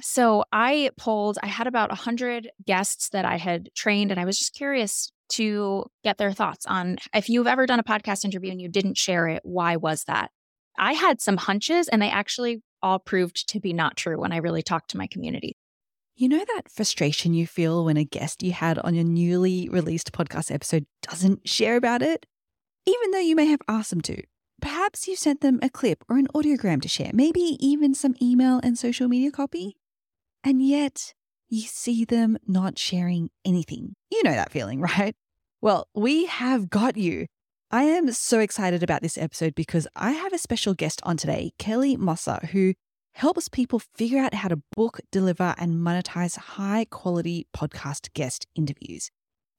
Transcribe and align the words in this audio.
So 0.00 0.44
I 0.52 0.90
polled, 0.96 1.38
I 1.42 1.48
had 1.48 1.66
about 1.66 1.90
100 1.90 2.50
guests 2.66 3.08
that 3.10 3.24
I 3.24 3.36
had 3.36 3.70
trained, 3.74 4.10
and 4.10 4.20
I 4.20 4.24
was 4.24 4.38
just 4.38 4.54
curious 4.54 5.10
to 5.30 5.84
get 6.04 6.18
their 6.18 6.32
thoughts 6.32 6.64
on 6.66 6.96
if 7.14 7.28
you've 7.28 7.46
ever 7.46 7.66
done 7.66 7.80
a 7.80 7.84
podcast 7.84 8.24
interview 8.24 8.50
and 8.50 8.60
you 8.60 8.68
didn't 8.68 8.96
share 8.96 9.28
it, 9.28 9.42
why 9.44 9.76
was 9.76 10.04
that? 10.04 10.30
I 10.78 10.92
had 10.92 11.20
some 11.20 11.36
hunches, 11.36 11.88
and 11.88 12.00
they 12.00 12.10
actually 12.10 12.62
all 12.82 12.98
proved 13.00 13.48
to 13.48 13.60
be 13.60 13.72
not 13.72 13.96
true 13.96 14.18
when 14.20 14.32
I 14.32 14.36
really 14.36 14.62
talked 14.62 14.90
to 14.90 14.96
my 14.96 15.08
community. 15.08 15.56
You 16.14 16.28
know 16.28 16.44
that 16.44 16.70
frustration 16.70 17.34
you 17.34 17.46
feel 17.46 17.84
when 17.84 17.96
a 17.96 18.04
guest 18.04 18.42
you 18.42 18.52
had 18.52 18.78
on 18.78 18.94
your 18.94 19.04
newly 19.04 19.68
released 19.68 20.12
podcast 20.12 20.52
episode 20.52 20.86
doesn't 21.02 21.48
share 21.48 21.76
about 21.76 22.02
it? 22.02 22.26
Even 22.86 23.10
though 23.10 23.18
you 23.18 23.36
may 23.36 23.46
have 23.46 23.60
asked 23.68 23.90
them 23.90 24.00
to. 24.02 24.22
Perhaps 24.60 25.06
you 25.06 25.14
sent 25.14 25.40
them 25.40 25.60
a 25.62 25.70
clip 25.70 26.04
or 26.08 26.18
an 26.18 26.26
audiogram 26.34 26.82
to 26.82 26.88
share, 26.88 27.10
maybe 27.12 27.56
even 27.60 27.94
some 27.94 28.16
email 28.20 28.60
and 28.62 28.76
social 28.76 29.06
media 29.08 29.30
copy. 29.30 29.76
And 30.44 30.66
yet, 30.66 31.14
you 31.48 31.62
see 31.62 32.04
them 32.04 32.38
not 32.46 32.78
sharing 32.78 33.30
anything. 33.44 33.94
You 34.10 34.22
know 34.22 34.32
that 34.32 34.52
feeling, 34.52 34.80
right? 34.98 35.14
Well, 35.60 35.88
we 35.94 36.26
have 36.26 36.70
got 36.70 36.96
you. 36.96 37.26
I 37.70 37.82
am 37.82 38.12
so 38.12 38.40
excited 38.40 38.82
about 38.82 39.02
this 39.02 39.18
episode 39.18 39.54
because 39.54 39.86
I 39.94 40.12
have 40.12 40.32
a 40.32 40.38
special 40.38 40.72
guest 40.72 41.00
on 41.02 41.16
today, 41.16 41.52
Kelly 41.58 41.96
Mosser, 41.96 42.48
who 42.50 42.74
helps 43.12 43.48
people 43.48 43.80
figure 43.80 44.20
out 44.20 44.32
how 44.32 44.48
to 44.48 44.62
book, 44.76 45.00
deliver, 45.10 45.54
and 45.58 45.74
monetize 45.74 46.38
high 46.38 46.86
quality 46.88 47.46
podcast 47.54 48.12
guest 48.14 48.46
interviews. 48.54 49.10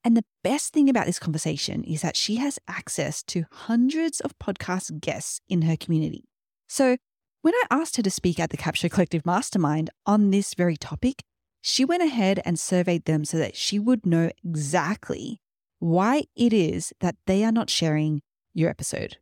And 0.04 0.16
the 0.16 0.24
best 0.44 0.74
thing 0.74 0.90
about 0.90 1.06
this 1.06 1.20
conversation 1.20 1.84
is 1.84 2.02
that 2.02 2.16
she 2.16 2.38
has 2.38 2.58
access 2.68 3.22
to 3.24 3.44
hundreds 3.52 4.22
of 4.22 4.38
podcast 4.40 5.02
guests 5.02 5.42
in 5.50 5.64
her 5.64 5.76
community. 5.76 6.24
So, 6.68 6.98
when 7.42 7.54
I 7.54 7.64
asked 7.72 7.96
her 7.96 8.04
to 8.04 8.12
speak 8.12 8.40
at 8.40 8.50
the 8.50 8.58
Capsho 8.58 8.92
Collective 8.92 9.26
Mastermind 9.26 9.90
on 10.06 10.30
this 10.30 10.54
very 10.54 10.76
topic, 10.76 11.24
she 11.62 11.86
went 11.86 12.04
ahead 12.04 12.42
and 12.44 12.60
surveyed 12.60 13.06
them 13.06 13.24
so 13.24 13.38
that 13.38 13.56
she 13.56 13.80
would 13.80 14.06
know 14.06 14.30
exactly 14.44 15.42
why 15.80 16.24
it 16.36 16.52
is 16.52 16.94
that 17.00 17.16
they 17.28 17.44
are 17.44 17.52
not 17.52 17.70
sharing 17.70 18.22
your 18.54 18.70
episode. 18.70 19.18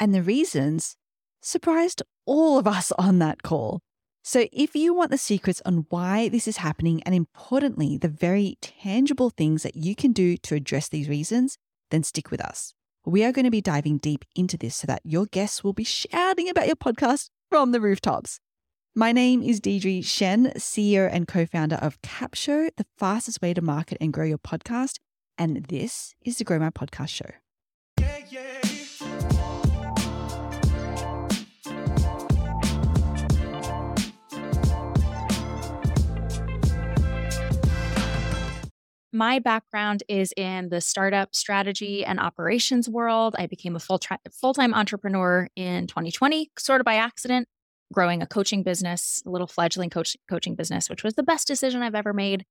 And 0.00 0.12
the 0.12 0.22
reasons 0.22 0.96
surprised 1.40 2.02
all 2.26 2.58
of 2.58 2.66
us 2.66 2.92
on 2.98 3.18
that 3.20 3.42
call. 3.42 3.80
So, 4.26 4.46
if 4.52 4.74
you 4.74 4.94
want 4.94 5.10
the 5.10 5.18
secrets 5.18 5.60
on 5.66 5.84
why 5.90 6.30
this 6.30 6.48
is 6.48 6.56
happening 6.56 7.02
and 7.02 7.14
importantly, 7.14 7.98
the 7.98 8.08
very 8.08 8.56
tangible 8.62 9.28
things 9.28 9.62
that 9.64 9.76
you 9.76 9.94
can 9.94 10.12
do 10.12 10.38
to 10.38 10.54
address 10.54 10.88
these 10.88 11.10
reasons, 11.10 11.58
then 11.90 12.02
stick 12.02 12.30
with 12.30 12.40
us. 12.40 12.72
We 13.04 13.22
are 13.22 13.32
going 13.32 13.44
to 13.44 13.50
be 13.50 13.60
diving 13.60 13.98
deep 13.98 14.24
into 14.34 14.56
this 14.56 14.76
so 14.76 14.86
that 14.86 15.02
your 15.04 15.26
guests 15.26 15.62
will 15.62 15.74
be 15.74 15.84
shouting 15.84 16.48
about 16.48 16.66
your 16.66 16.76
podcast 16.76 17.28
from 17.54 17.70
the 17.70 17.80
rooftops. 17.80 18.40
My 18.96 19.12
name 19.12 19.40
is 19.40 19.60
Deidre 19.60 20.00
Tshen, 20.00 20.56
CEO 20.56 21.08
and 21.08 21.28
co 21.28 21.46
founder 21.46 21.76
of 21.76 22.02
Capsho, 22.02 22.68
the 22.76 22.84
fastest 22.98 23.40
way 23.40 23.54
to 23.54 23.62
market 23.62 23.96
and 24.00 24.12
grow 24.12 24.24
your 24.24 24.38
podcast. 24.38 24.98
And 25.38 25.64
this 25.66 26.16
is 26.20 26.38
the 26.38 26.42
Grow 26.42 26.58
My 26.58 26.70
Podcast 26.70 27.10
Show. 27.10 27.30
My 39.16 39.38
background 39.38 40.02
is 40.08 40.34
in 40.36 40.70
the 40.70 40.80
startup 40.80 41.36
strategy 41.36 42.04
and 42.04 42.18
operations 42.18 42.88
world. 42.88 43.36
I 43.38 43.46
became 43.46 43.76
a 43.76 43.78
full 43.78 44.00
full-time 44.40 44.74
entrepreneur 44.74 45.46
in 45.54 45.86
2020, 45.86 46.50
sort 46.58 46.80
of 46.80 46.84
by 46.84 46.96
accident, 46.96 47.46
growing 47.92 48.22
a 48.22 48.26
coaching 48.26 48.64
business, 48.64 49.22
a 49.24 49.30
little 49.30 49.46
fledgling 49.46 49.88
coach, 49.88 50.16
coaching 50.28 50.56
business, 50.56 50.90
which 50.90 51.04
was 51.04 51.14
the 51.14 51.22
best 51.22 51.46
decision 51.46 51.80
I've 51.80 51.94
ever 51.94 52.12
made. 52.12 52.44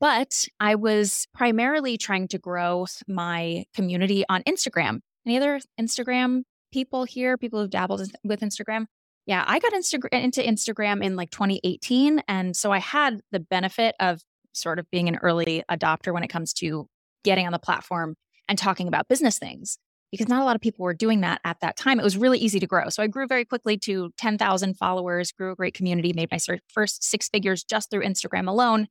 But 0.00 0.46
I 0.58 0.74
was 0.74 1.28
primarily 1.34 1.98
trying 1.98 2.28
to 2.28 2.38
grow 2.38 2.86
my 3.06 3.66
community 3.74 4.24
on 4.26 4.42
Instagram. 4.44 5.00
Any 5.26 5.36
other 5.36 5.60
Instagram 5.78 6.44
people 6.72 7.04
here, 7.04 7.36
people 7.36 7.60
who've 7.60 7.68
dabbled 7.68 8.10
with 8.24 8.40
Instagram? 8.40 8.86
Yeah, 9.26 9.44
I 9.46 9.58
got 9.58 9.74
into 9.74 10.40
Instagram 10.40 11.04
in 11.04 11.14
like 11.14 11.30
2018. 11.30 12.22
And 12.26 12.56
so 12.56 12.72
I 12.72 12.78
had 12.78 13.20
the 13.32 13.40
benefit 13.40 13.94
of 14.00 14.22
sort 14.52 14.78
of 14.78 14.90
being 14.90 15.08
an 15.08 15.16
early 15.16 15.62
adopter 15.70 16.12
when 16.12 16.22
it 16.22 16.28
comes 16.28 16.52
to 16.54 16.86
getting 17.24 17.46
on 17.46 17.52
the 17.52 17.58
platform 17.58 18.16
and 18.48 18.58
talking 18.58 18.88
about 18.88 19.08
business 19.08 19.38
things 19.38 19.78
because 20.10 20.28
not 20.28 20.42
a 20.42 20.44
lot 20.44 20.56
of 20.56 20.60
people 20.60 20.84
were 20.84 20.94
doing 20.94 21.20
that 21.20 21.40
at 21.44 21.60
that 21.60 21.76
time. 21.76 22.00
It 22.00 22.02
was 22.02 22.16
really 22.16 22.38
easy 22.38 22.58
to 22.60 22.66
grow. 22.66 22.88
So 22.88 23.02
I 23.02 23.06
grew 23.06 23.26
very 23.26 23.44
quickly 23.44 23.76
to 23.78 24.10
10,000 24.18 24.74
followers, 24.74 25.32
grew 25.32 25.52
a 25.52 25.54
great 25.54 25.74
community, 25.74 26.12
made 26.12 26.30
my 26.30 26.38
first 26.72 27.04
six 27.04 27.28
figures 27.28 27.62
just 27.62 27.90
through 27.90 28.02
Instagram 28.02 28.48
alone. 28.48 28.88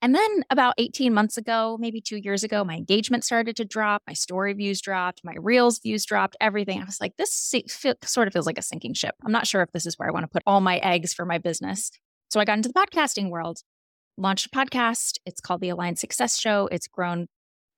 And 0.00 0.14
then 0.14 0.44
about 0.50 0.74
18 0.78 1.12
months 1.12 1.36
ago, 1.36 1.76
maybe 1.80 2.00
two 2.00 2.18
years 2.18 2.44
ago, 2.44 2.62
my 2.64 2.76
engagement 2.76 3.24
started 3.24 3.56
to 3.56 3.64
drop, 3.64 4.02
my 4.06 4.12
story 4.12 4.52
views 4.52 4.80
dropped, 4.80 5.22
my 5.24 5.34
reels 5.40 5.80
views 5.80 6.04
dropped, 6.04 6.36
everything. 6.40 6.80
I 6.80 6.84
was 6.84 7.00
like, 7.00 7.16
this 7.16 7.32
sort 8.04 8.28
of 8.28 8.32
feels 8.32 8.46
like 8.46 8.58
a 8.58 8.62
sinking 8.62 8.94
ship. 8.94 9.16
I'm 9.24 9.32
not 9.32 9.46
sure 9.46 9.62
if 9.62 9.72
this 9.72 9.86
is 9.86 9.98
where 9.98 10.08
I 10.08 10.12
want 10.12 10.22
to 10.24 10.28
put 10.28 10.44
all 10.46 10.60
my 10.60 10.76
eggs 10.78 11.14
for 11.14 11.24
my 11.24 11.38
business. 11.38 11.90
So 12.30 12.38
I 12.38 12.44
got 12.44 12.58
into 12.58 12.68
the 12.68 12.74
podcasting 12.74 13.30
world 13.30 13.62
launched 14.18 14.46
a 14.46 14.50
podcast. 14.50 15.18
It's 15.24 15.40
called 15.40 15.60
the 15.60 15.68
Alliance 15.68 16.00
Success 16.00 16.38
Show. 16.38 16.68
It's 16.72 16.88
grown 16.88 17.28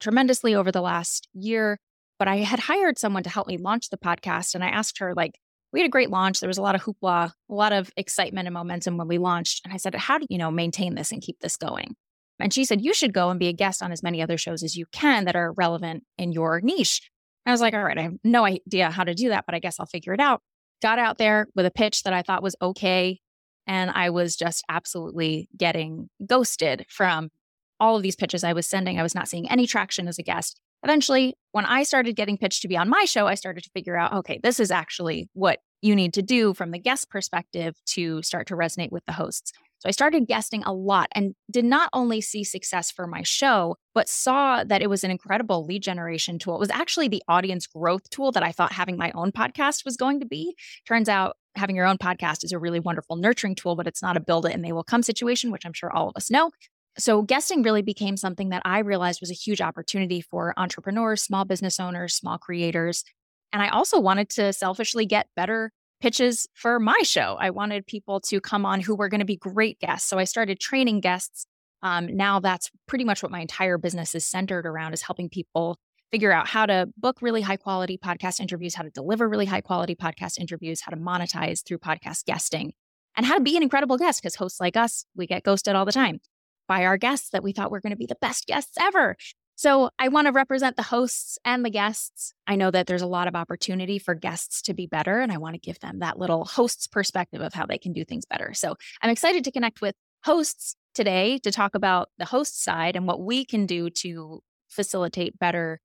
tremendously 0.01 0.55
over 0.55 0.73
the 0.73 0.81
last 0.81 1.29
year. 1.33 1.79
But 2.19 2.29
I 2.29 2.39
had 2.39 2.61
hired 2.61 2.99
someone 2.99 3.23
to 3.23 3.31
help 3.31 3.47
me 3.47 3.57
launch 3.57 3.91
the 3.91 3.97
podcast. 3.97 4.55
And 4.55 4.65
I 4.65 4.69
asked 4.69 4.99
her, 4.99 5.15
like, 5.15 5.39
we 5.73 5.81
had 5.81 5.87
a 5.87 5.91
great 5.91 6.11
launch. 6.11 6.41
There 6.41 6.49
was 6.49 6.59
a 6.59 6.63
lot 6.63 6.75
of 6.75 6.83
hoopla, 6.83 7.31
a 7.31 7.55
lot 7.55 7.73
of 7.73 7.91
excitement 7.97 8.47
and 8.47 8.55
momentum 8.55 8.97
when 8.97 9.09
we 9.09 9.19
launched. 9.19 9.65
And 9.65 9.73
I 9.73 9.77
said, 9.77 9.95
how 9.95 10.19
do 10.19 10.27
you 10.29 10.37
know 10.37 10.51
maintain 10.51 10.95
this 10.95 11.13
and 11.13 11.23
keep 11.23 11.39
this 11.41 11.57
going? 11.57 11.95
And 12.41 12.53
she 12.53 12.65
said, 12.65 12.83
you 12.83 12.93
should 12.95 13.13
go 13.13 13.31
and 13.31 13.39
be 13.39 13.49
a 13.49 13.53
guest 13.53 13.83
on 13.83 13.93
as 13.93 14.03
many 14.03 14.23
other 14.23 14.37
shows 14.37 14.63
as 14.63 14.77
you 14.77 14.87
can 14.93 15.27
that 15.27 15.37
are 15.37 15.53
relevant 15.53 16.05
in 16.19 16.33
your 16.33 16.61
niche. 16.61 17.11
I 17.47 17.53
was 17.53 17.61
like, 17.61 17.75
all 17.75 17.85
right, 17.85 17.99
I 17.99 18.03
have 18.03 18.17
no 18.25 18.45
idea 18.45 18.91
how 18.91 19.05
to 19.05 19.15
do 19.15 19.29
that, 19.29 19.45
but 19.47 19.55
I 19.55 19.59
guess 19.59 19.79
I'll 19.79 19.87
figure 19.87 20.13
it 20.13 20.21
out. 20.21 20.43
Got 20.83 20.99
out 20.99 21.19
there 21.19 21.47
with 21.55 21.67
a 21.67 21.71
pitch 21.71 22.03
that 22.03 22.13
I 22.13 22.23
thought 22.23 22.43
was 22.43 22.57
okay 22.61 23.21
and 23.67 23.91
I 23.91 24.11
was 24.11 24.37
just 24.37 24.65
absolutely 24.69 25.49
getting 25.57 26.09
ghosted 26.27 26.87
from 26.89 27.31
all 27.79 27.97
of 27.97 28.03
these 28.03 28.17
pitches 28.17 28.45
I 28.45 28.53
was 28.53 28.67
sending. 28.67 28.99
I 28.99 29.03
was 29.03 29.15
not 29.15 29.29
seeing 29.29 29.51
any 29.51 29.67
traction 29.67 30.07
as 30.09 30.19
a 30.19 30.23
guest. 30.23 30.61
Eventually, 30.83 31.35
when 31.53 31.67
I 31.67 31.83
started 31.83 32.17
getting 32.17 32.39
pitched 32.39 32.63
to 32.63 32.69
be 32.69 32.77
on 32.77 32.89
my 32.89 33.05
show, 33.05 33.27
I 33.27 33.35
started 33.35 33.65
to 33.65 33.71
figure 33.71 33.97
out 33.97 34.13
okay, 34.13 34.41
this 34.43 34.61
is 34.61 34.71
actually 34.71 35.29
what 35.33 35.59
you 35.83 35.95
need 35.95 36.15
to 36.15 36.23
do 36.23 36.55
from 36.55 36.71
the 36.71 36.79
guest 36.79 37.11
perspective 37.11 37.75
to 37.87 38.23
start 38.23 38.47
to 38.49 38.55
resonate 38.55 38.93
with 38.93 39.05
the 39.07 39.13
hosts. 39.13 39.53
So 39.81 39.89
I 39.89 39.93
started 39.93 40.27
guesting 40.27 40.63
a 40.65 40.75
lot 40.75 41.09
and 41.13 41.35
did 41.51 41.65
not 41.65 41.89
only 41.95 42.21
see 42.21 42.45
success 42.45 42.91
for 42.91 43.07
my 43.07 43.23
show, 43.23 43.77
but 43.95 44.11
saw 44.11 44.63
that 44.63 44.83
it 44.83 44.91
was 44.91 45.05
an 45.05 45.11
incredible 45.11 45.65
lead 45.65 45.83
generation 45.83 46.39
tool. 46.39 46.57
It 46.57 46.61
was 46.61 46.71
actually 46.71 47.09
the 47.09 47.23
audience 47.29 47.67
growth 47.67 48.09
tool 48.11 48.31
that 48.33 48.43
I 48.43 48.53
thought 48.53 48.73
having 48.73 48.99
my 48.99 49.11
own 49.15 49.33
podcast 49.33 49.87
was 49.87 49.97
going 49.97 50.21
to 50.21 50.27
be. 50.27 50.55
Turns 50.87 51.09
out 51.09 51.37
having 51.55 51.77
your 51.77 51.87
own 51.87 51.99
podcast 51.99 52.45
is 52.45 52.53
a 52.53 52.59
really 52.59 52.81
wonderful 52.81 53.17
nurturing 53.17 53.55
tool, 53.55 53.77
but 53.77 53.87
it's 53.87 54.03
not 54.03 54.17
a 54.17 54.21
build 54.21 54.47
it 54.47 54.55
and 54.55 54.65
they 54.65 54.73
will 54.73 54.85
come 54.85 55.03
situation, 55.03 55.51
which 55.51 55.65
I'm 55.65 55.73
sure 55.73 55.93
all 55.93 56.09
of 56.09 56.17
us 56.17 56.31
know. 56.31 56.51
So, 56.99 57.23
guesting 57.23 57.63
really 57.63 57.83
became 57.83 58.17
something 58.17 58.49
that 58.51 58.63
I 58.65 58.81
realized 58.81 59.21
was 59.21 59.31
a 59.31 59.35
huge 59.35 59.61
opportunity 59.61 60.21
for 60.21 60.53
entrepreneurs, 60.57 61.23
small 61.23 61.45
business 61.45 61.79
owners, 61.79 62.15
small 62.15 62.37
creators. 62.37 63.05
And 63.53 63.63
I 63.63 63.69
also 63.69 64.01
wanted 64.01 64.29
to 64.31 64.53
selfishly 64.53 65.07
get 65.07 65.29
better 65.37 65.73
pitches 66.01 66.49
for 66.55 66.81
my 66.81 66.99
show. 67.03 67.37
I 67.39 67.51
wanted 67.51 67.87
people 67.87 68.21
to 68.21 68.41
come 68.41 68.67
on 68.67 68.81
who 68.81 68.97
were 68.97 69.09
going 69.09 69.21
to 69.21 69.25
be 69.25 69.37
great 69.37 69.79
guests. 69.79 70.09
So, 70.09 70.19
I 70.19 70.25
started 70.25 70.59
training 70.59 71.01
guests. 71.01 71.47
Um, 71.83 72.15
now, 72.15 72.41
that's 72.41 72.71
pretty 72.87 73.05
much 73.05 73.23
what 73.23 73.33
my 73.33 73.41
entire 73.41 73.79
business 73.79 74.15
is 74.15 74.27
centered 74.27 74.67
around 74.67 74.93
is 74.93 75.03
helping 75.03 75.29
people 75.29 75.79
figure 76.11 76.33
out 76.33 76.49
how 76.49 76.67
to 76.67 76.89
book 76.97 77.23
really 77.23 77.41
high 77.41 77.57
quality 77.57 77.99
podcast 77.99 78.41
interviews, 78.41 78.75
how 78.75 78.83
to 78.83 78.91
deliver 78.91 79.29
really 79.29 79.47
high 79.47 79.61
quality 79.61 79.95
podcast 79.95 80.39
interviews, 80.39 80.81
how 80.81 80.91
to 80.91 80.97
monetize 80.97 81.65
through 81.65 81.79
podcast 81.79 82.25
guesting, 82.25 82.73
and 83.17 83.27
how 83.27 83.35
to 83.35 83.41
be 83.41 83.57
an 83.57 83.63
incredible 83.63 83.97
guest 83.97 84.23
because 84.23 84.35
hosts 84.35 84.61
like 84.61 84.77
us, 84.77 85.05
we 85.15 85.27
get 85.27 85.43
ghosted 85.43 85.75
all 85.75 85.85
the 85.85 85.93
time 85.93 86.21
by 86.67 86.85
our 86.85 86.97
guests 86.97 87.31
that 87.31 87.43
we 87.43 87.53
thought 87.53 87.71
were 87.71 87.81
going 87.81 87.91
to 87.91 87.97
be 87.97 88.07
the 88.07 88.17
best 88.21 88.47
guests 88.47 88.77
ever. 88.81 89.17
So 89.57 89.91
I 89.99 90.09
want 90.09 90.27
to 90.27 90.33
represent 90.33 90.77
the 90.77 90.83
hosts 90.83 91.37
and 91.45 91.65
the 91.65 91.71
guests. 91.71 92.33
I 92.47 92.57
know 92.57 92.71
that 92.71 92.87
there's 92.87 93.03
a 93.03 93.07
lot 93.07 93.29
of 93.29 93.35
opportunity 93.35 93.99
for 93.99 94.15
guests 94.15 94.63
to 94.63 94.73
be 94.73 94.87
better, 94.87 95.21
and 95.21 95.31
I 95.31 95.37
want 95.37 95.55
to 95.55 95.61
give 95.61 95.81
them 95.81 95.99
that 95.99 96.19
little 96.19 96.45
host's 96.47 96.87
perspective 96.87 97.43
of 97.43 97.53
how 97.53 97.67
they 97.67 97.77
can 97.77 97.93
do 97.93 98.05
things 98.05 98.25
better. 98.25 98.55
So 98.55 98.77
I'm 99.03 99.11
excited 99.11 99.45
to 99.45 99.53
connect 99.53 99.83
with 99.83 99.95
hosts 100.25 100.77
today 100.95 101.39
to 101.41 101.53
talk 101.53 101.75
about 101.75 102.09
the 102.19 102.25
host 102.25 102.63
side 102.63 102.97
and 102.97 103.07
what 103.07 103.21
we 103.21 103.45
can 103.45 103.67
do 103.67 103.91
to 103.91 104.43
facilitate 104.69 105.39
better 105.39 105.81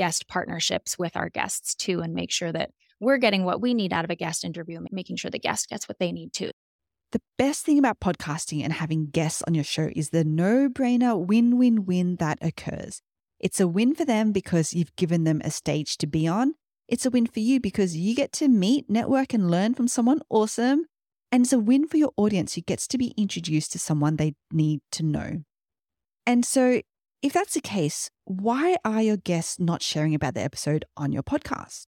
guest 0.00 0.28
partnerships 0.28 0.98
with 0.98 1.14
our 1.14 1.28
guests 1.28 1.74
too 1.74 2.00
and 2.00 2.14
make 2.14 2.30
sure 2.30 2.50
that 2.50 2.70
we're 3.00 3.18
getting 3.18 3.44
what 3.44 3.60
we 3.60 3.74
need 3.74 3.92
out 3.92 4.02
of 4.02 4.10
a 4.10 4.16
guest 4.16 4.44
interview, 4.46 4.80
making 4.90 5.16
sure 5.16 5.30
the 5.30 5.38
guest 5.38 5.68
gets 5.68 5.86
what 5.86 5.98
they 5.98 6.10
need 6.10 6.32
too. 6.32 6.50
The 7.12 7.20
best 7.36 7.66
thing 7.66 7.78
about 7.78 8.00
podcasting 8.00 8.64
and 8.64 8.72
having 8.72 9.10
guests 9.10 9.42
on 9.46 9.54
your 9.54 9.64
show 9.64 9.90
is 9.94 10.08
the 10.08 10.24
no 10.24 10.70
brainer 10.70 11.18
win 11.18 11.58
win 11.58 11.84
win 11.84 12.16
that 12.16 12.38
occurs. 12.40 13.02
It's 13.38 13.60
a 13.60 13.68
win 13.68 13.94
for 13.94 14.06
them 14.06 14.32
because 14.32 14.72
you've 14.72 14.96
given 14.96 15.24
them 15.24 15.42
a 15.44 15.50
stage 15.50 15.98
to 15.98 16.06
be 16.06 16.26
on. 16.26 16.54
It's 16.88 17.04
a 17.04 17.10
win 17.10 17.26
for 17.26 17.40
you 17.40 17.60
because 17.60 17.94
you 17.94 18.14
get 18.14 18.32
to 18.32 18.48
meet, 18.48 18.88
network, 18.88 19.34
and 19.34 19.50
learn 19.50 19.74
from 19.74 19.86
someone 19.86 20.22
awesome. 20.30 20.86
And 21.30 21.44
it's 21.44 21.52
a 21.52 21.58
win 21.58 21.86
for 21.86 21.98
your 21.98 22.12
audience 22.16 22.54
who 22.54 22.62
gets 22.62 22.88
to 22.88 22.96
be 22.96 23.12
introduced 23.18 23.72
to 23.72 23.78
someone 23.78 24.16
they 24.16 24.32
need 24.50 24.80
to 24.92 25.02
know. 25.02 25.42
And 26.26 26.46
so, 26.46 26.80
if 27.22 27.32
that's 27.32 27.54
the 27.54 27.60
case, 27.60 28.10
why 28.24 28.76
are 28.84 29.02
your 29.02 29.16
guests 29.16 29.58
not 29.58 29.82
sharing 29.82 30.14
about 30.14 30.34
the 30.34 30.40
episode 30.40 30.84
on 30.96 31.12
your 31.12 31.22
podcast? 31.22 31.86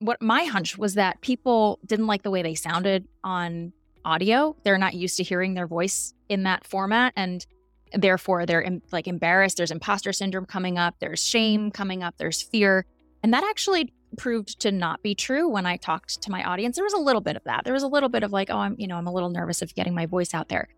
What 0.00 0.20
my 0.22 0.44
hunch 0.44 0.78
was 0.78 0.94
that 0.94 1.20
people 1.22 1.78
didn't 1.84 2.06
like 2.06 2.22
the 2.22 2.30
way 2.30 2.42
they 2.42 2.54
sounded 2.54 3.08
on 3.24 3.72
audio. 4.04 4.56
They're 4.64 4.78
not 4.78 4.94
used 4.94 5.16
to 5.16 5.22
hearing 5.22 5.54
their 5.54 5.66
voice 5.66 6.14
in 6.28 6.44
that 6.44 6.66
format. 6.66 7.12
And 7.16 7.44
therefore, 7.92 8.46
they're 8.46 8.80
like 8.92 9.08
embarrassed. 9.08 9.56
There's 9.56 9.70
imposter 9.70 10.12
syndrome 10.12 10.46
coming 10.46 10.78
up, 10.78 10.96
there's 11.00 11.24
shame 11.24 11.70
coming 11.70 12.02
up, 12.02 12.14
there's 12.18 12.42
fear. 12.42 12.84
And 13.22 13.34
that 13.34 13.44
actually 13.44 13.92
proved 14.16 14.60
to 14.60 14.72
not 14.72 15.02
be 15.02 15.14
true 15.14 15.48
when 15.48 15.66
I 15.66 15.76
talked 15.76 16.22
to 16.22 16.30
my 16.30 16.42
audience. 16.44 16.76
There 16.76 16.84
was 16.84 16.94
a 16.94 16.98
little 16.98 17.20
bit 17.20 17.36
of 17.36 17.44
that. 17.44 17.64
There 17.64 17.74
was 17.74 17.82
a 17.82 17.88
little 17.88 18.08
bit 18.08 18.22
of 18.22 18.32
like, 18.32 18.50
oh, 18.50 18.58
I'm, 18.58 18.76
you 18.78 18.86
know, 18.86 18.96
I'm 18.96 19.06
a 19.06 19.12
little 19.12 19.30
nervous 19.30 19.62
of 19.62 19.74
getting 19.74 19.94
my 19.94 20.06
voice 20.06 20.32
out 20.32 20.48
there. 20.48 20.68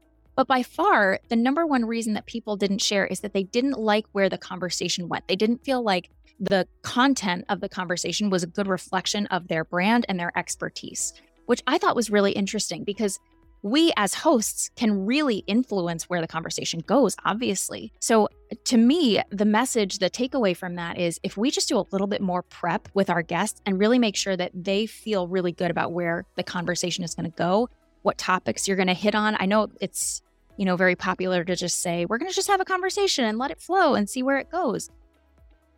But 0.40 0.48
by 0.48 0.62
far, 0.62 1.20
the 1.28 1.36
number 1.36 1.66
one 1.66 1.84
reason 1.84 2.14
that 2.14 2.24
people 2.24 2.56
didn't 2.56 2.80
share 2.80 3.04
is 3.04 3.20
that 3.20 3.34
they 3.34 3.42
didn't 3.42 3.78
like 3.78 4.06
where 4.12 4.30
the 4.30 4.38
conversation 4.38 5.06
went. 5.06 5.28
They 5.28 5.36
didn't 5.36 5.66
feel 5.66 5.82
like 5.82 6.08
the 6.38 6.66
content 6.80 7.44
of 7.50 7.60
the 7.60 7.68
conversation 7.68 8.30
was 8.30 8.42
a 8.42 8.46
good 8.46 8.66
reflection 8.66 9.26
of 9.26 9.48
their 9.48 9.66
brand 9.66 10.06
and 10.08 10.18
their 10.18 10.32
expertise, 10.38 11.12
which 11.44 11.60
I 11.66 11.76
thought 11.76 11.94
was 11.94 12.08
really 12.08 12.32
interesting 12.32 12.84
because 12.84 13.18
we 13.60 13.92
as 13.98 14.14
hosts 14.14 14.70
can 14.76 15.04
really 15.04 15.44
influence 15.46 16.04
where 16.04 16.22
the 16.22 16.26
conversation 16.26 16.80
goes, 16.86 17.16
obviously. 17.26 17.92
So, 18.00 18.30
to 18.64 18.78
me, 18.78 19.20
the 19.28 19.44
message, 19.44 19.98
the 19.98 20.08
takeaway 20.08 20.56
from 20.56 20.76
that 20.76 20.96
is 20.96 21.20
if 21.22 21.36
we 21.36 21.50
just 21.50 21.68
do 21.68 21.76
a 21.76 21.84
little 21.92 22.06
bit 22.06 22.22
more 22.22 22.44
prep 22.44 22.88
with 22.94 23.10
our 23.10 23.20
guests 23.20 23.60
and 23.66 23.78
really 23.78 23.98
make 23.98 24.16
sure 24.16 24.38
that 24.38 24.52
they 24.54 24.86
feel 24.86 25.28
really 25.28 25.52
good 25.52 25.70
about 25.70 25.92
where 25.92 26.24
the 26.36 26.42
conversation 26.42 27.04
is 27.04 27.14
going 27.14 27.30
to 27.30 27.36
go, 27.36 27.68
what 28.00 28.16
topics 28.16 28.66
you're 28.66 28.78
going 28.78 28.86
to 28.86 28.94
hit 28.94 29.14
on. 29.14 29.36
I 29.38 29.44
know 29.44 29.68
it's, 29.82 30.22
you 30.60 30.66
know, 30.66 30.76
very 30.76 30.94
popular 30.94 31.42
to 31.42 31.56
just 31.56 31.80
say, 31.80 32.04
we're 32.04 32.18
going 32.18 32.30
to 32.30 32.36
just 32.36 32.48
have 32.48 32.60
a 32.60 32.66
conversation 32.66 33.24
and 33.24 33.38
let 33.38 33.50
it 33.50 33.62
flow 33.62 33.94
and 33.94 34.10
see 34.10 34.22
where 34.22 34.36
it 34.36 34.50
goes. 34.50 34.90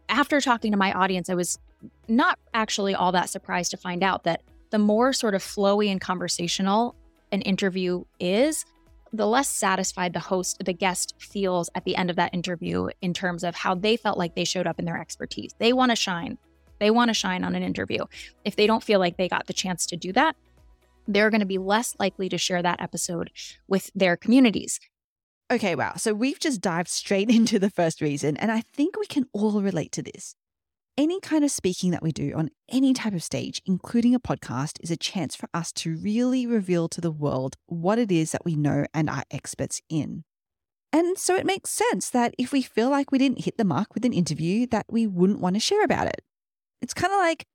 After 0.09 0.41
talking 0.41 0.73
to 0.73 0.77
my 0.77 0.93
audience, 0.93 1.31
I 1.31 1.35
was 1.35 1.57
not 2.09 2.37
actually 2.53 2.93
all 2.93 3.13
that 3.13 3.31
surprised 3.31 3.71
to 3.71 3.77
find 3.77 4.03
out 4.03 4.25
that 4.25 4.43
the 4.71 4.81
more 4.81 5.13
sort 5.13 5.37
of 5.37 5.41
flowy 5.41 5.87
and 5.87 6.01
conversational 6.01 6.97
an 7.31 7.43
interview 7.43 8.03
is, 8.19 8.65
the 9.13 9.25
less 9.25 9.49
satisfied 9.49 10.15
the 10.15 10.19
host, 10.19 10.61
the 10.65 10.73
guest 10.73 11.15
feels 11.17 11.71
at 11.77 11.85
the 11.85 11.95
end 11.95 12.11
of 12.11 12.17
that 12.17 12.35
interview 12.35 12.89
in 13.03 13.15
terms 13.15 13.45
of 13.45 13.55
how 13.55 13.77
they 13.77 13.97
felt 13.97 14.19
like 14.19 14.35
they 14.35 14.45
showed 14.45 14.67
up 14.67 14.81
in 14.81 14.85
their 14.85 15.01
expertise. 15.01 15.53
They 15.61 15.73
want 15.73 15.93
to 15.93 15.97
shine. 15.97 16.39
They 16.81 16.91
want 16.91 17.09
to 17.11 17.15
shine 17.15 17.45
on 17.45 17.55
an 17.55 17.63
interview. 17.63 18.01
If 18.45 18.57
they 18.57 18.67
don't 18.67 18.83
feel 18.83 18.99
like 18.99 19.17
they 19.17 19.29
got 19.29 19.47
the 19.47 19.53
chance 19.53 19.87
to 19.87 19.97
do 19.97 20.13
that, 20.15 20.35
they're 21.07 21.31
going 21.31 21.41
to 21.41 21.47
be 21.47 21.59
less 21.59 21.97
likely 21.99 22.29
to 22.29 22.39
share 22.39 22.63
that 22.63 22.81
episode 22.81 23.31
with 23.69 23.91
their 23.95 24.17
communities. 24.17 24.81
Okay, 25.51 25.75
wow. 25.75 25.95
So 25.97 26.15
we've 26.15 26.41
just 26.41 26.61
dived 26.61 26.89
straight 26.89 27.31
into 27.39 27.59
the 27.59 27.71
first 27.71 28.01
reason, 28.01 28.37
and 28.37 28.51
I 28.51 28.63
think 28.73 28.97
we 28.97 29.07
can 29.07 29.27
all 29.33 29.61
relate 29.61 29.93
to 29.93 30.03
this. 30.03 30.35
Any 30.99 31.21
kind 31.21 31.43
of 31.43 31.51
speaking 31.51 31.91
that 31.93 32.03
we 32.03 32.13
do 32.13 32.35
on 32.35 32.51
any 32.71 32.93
type 32.93 33.15
of 33.15 33.23
stage, 33.23 33.63
including 33.65 34.15
a 34.15 34.21
podcast, 34.21 34.79
is 34.83 34.91
a 34.91 34.97
chance 34.97 35.35
for 35.35 35.49
us 35.55 35.73
to 35.73 35.97
really 35.97 36.47
reveal 36.47 36.87
to 36.91 37.01
the 37.01 37.11
world 37.11 37.57
what 37.67 37.99
it 37.99 38.13
is 38.13 38.33
that 38.33 38.45
we 38.45 38.57
know 38.57 38.85
and 38.93 39.09
are 39.09 39.25
experts 39.31 39.81
in. 39.89 40.25
And 40.93 41.17
so 41.17 41.35
it 41.35 41.47
makes 41.47 41.71
sense 41.71 42.11
that 42.11 42.35
if 42.39 42.53
we 42.53 42.61
feel 42.61 42.91
like 42.91 43.11
we 43.11 43.17
didn't 43.17 43.45
hit 43.45 43.57
the 43.57 43.65
mark 43.65 43.95
with 43.95 44.05
an 44.05 44.13
interview, 44.13 44.67
that 44.67 44.85
we 44.91 45.07
wouldn't 45.07 45.41
want 45.41 45.57
to 45.57 45.61
share 45.61 45.83
about 45.83 46.09
it. 46.09 46.21
It's 46.83 46.93
kind 46.93 47.13
of 47.13 47.19
like 47.19 47.47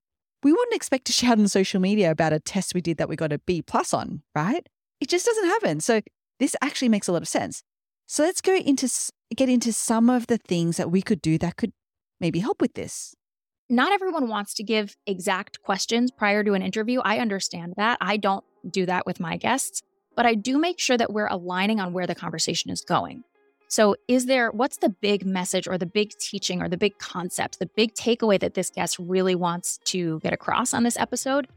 we 0.47 0.53
wouldn't 0.53 0.75
expect 0.75 1.05
to 1.05 1.13
shout 1.13 1.38
on 1.38 1.47
social 1.47 1.81
media 1.81 2.09
about 2.09 2.31
a 2.31 2.39
test 2.39 2.73
we 2.73 2.81
did 2.81 2.97
that 2.97 3.09
we 3.09 3.15
got 3.15 3.33
a 3.33 3.39
B 3.39 3.61
plus 3.61 3.94
on, 3.94 4.21
right? 4.33 4.65
It 5.01 5.09
just 5.09 5.25
doesn't 5.25 5.45
happen. 5.45 5.81
So 5.81 6.01
this 6.39 6.55
actually 6.61 6.89
makes 6.89 7.07
a 7.07 7.11
lot 7.11 7.21
of 7.21 7.27
sense. 7.27 7.63
So 8.05 8.23
let's 8.23 8.41
go 8.41 8.55
into 8.55 8.89
get 9.35 9.49
into 9.49 9.73
some 9.73 10.09
of 10.09 10.27
the 10.27 10.38
things 10.38 10.77
that 10.77 10.89
we 10.89 11.01
could 11.01 11.21
do 11.21 11.38
that 11.39 11.57
could 11.57 11.73
maybe 12.21 12.39
help 12.39 12.61
with 12.61 12.75
this 12.75 13.13
not 13.69 13.91
everyone 13.91 14.29
wants 14.29 14.53
to 14.55 14.63
give 14.63 14.95
exact 15.05 15.61
questions 15.61 16.11
prior 16.11 16.44
to 16.44 16.53
an 16.53 16.61
interview. 16.61 17.01
I 17.01 17.19
understand 17.19 17.73
that. 17.77 17.97
I 18.00 18.17
don't 18.17 18.43
do 18.69 18.85
that 18.85 19.05
with 19.05 19.19
my 19.19 19.38
guests, 19.38 19.81
but 20.15 20.25
I 20.25 20.35
do 20.35 20.57
make 20.57 20.79
sure 20.79 20.97
that 20.97 21.11
we're 21.11 21.27
aligning 21.27 21.79
on 21.79 21.91
where 21.91 22.07
the 22.07 22.15
conversation 22.15 22.71
is 22.71 22.81
going. 22.81 23.23
So, 23.69 23.95
is 24.07 24.25
there 24.25 24.51
what's 24.51 24.77
the 24.77 24.89
big 24.89 25.25
message 25.25 25.67
or 25.67 25.77
the 25.77 25.85
big 25.85 26.11
teaching 26.17 26.61
or 26.61 26.69
the 26.69 26.77
big 26.77 26.97
concept, 26.99 27.59
the 27.59 27.65
big 27.65 27.93
takeaway 27.93 28.39
that 28.39 28.53
this 28.53 28.69
guest 28.69 28.97
really 28.99 29.35
wants 29.35 29.77
to 29.85 30.19
get 30.19 30.33
across 30.33 30.73
on 30.73 30.83
this 30.83 30.97
episode? 30.97 31.47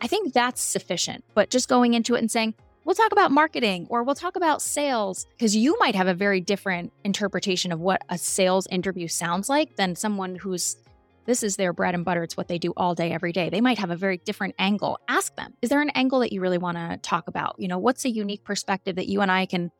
I 0.00 0.06
think 0.06 0.32
that's 0.32 0.60
sufficient. 0.60 1.24
But 1.34 1.50
just 1.50 1.68
going 1.68 1.94
into 1.94 2.14
it 2.14 2.18
and 2.18 2.30
saying, 2.30 2.54
we'll 2.84 2.94
talk 2.94 3.12
about 3.12 3.32
marketing 3.32 3.86
or 3.90 4.02
we'll 4.04 4.14
talk 4.14 4.36
about 4.36 4.62
sales, 4.62 5.26
because 5.30 5.56
you 5.56 5.76
might 5.80 5.96
have 5.96 6.06
a 6.06 6.14
very 6.14 6.40
different 6.40 6.92
interpretation 7.04 7.72
of 7.72 7.80
what 7.80 8.02
a 8.08 8.16
sales 8.16 8.66
interview 8.70 9.08
sounds 9.08 9.48
like 9.48 9.76
than 9.76 9.96
someone 9.96 10.36
who's 10.36 10.76
this 11.24 11.42
is 11.42 11.56
their 11.56 11.72
bread 11.72 11.96
and 11.96 12.04
butter. 12.04 12.22
It's 12.22 12.36
what 12.36 12.46
they 12.46 12.58
do 12.58 12.72
all 12.76 12.94
day, 12.94 13.10
every 13.10 13.32
day. 13.32 13.50
They 13.50 13.60
might 13.60 13.80
have 13.80 13.90
a 13.90 13.96
very 13.96 14.18
different 14.18 14.54
angle. 14.60 15.00
Ask 15.08 15.34
them, 15.34 15.54
is 15.60 15.70
there 15.70 15.82
an 15.82 15.90
angle 15.90 16.20
that 16.20 16.32
you 16.32 16.40
really 16.40 16.56
want 16.56 16.76
to 16.76 16.98
talk 17.02 17.26
about? 17.26 17.56
You 17.58 17.66
know, 17.66 17.78
what's 17.78 18.04
a 18.04 18.10
unique 18.10 18.44
perspective 18.44 18.94
that 18.94 19.08
you 19.08 19.20
and 19.22 19.32
I 19.32 19.44
can 19.46 19.72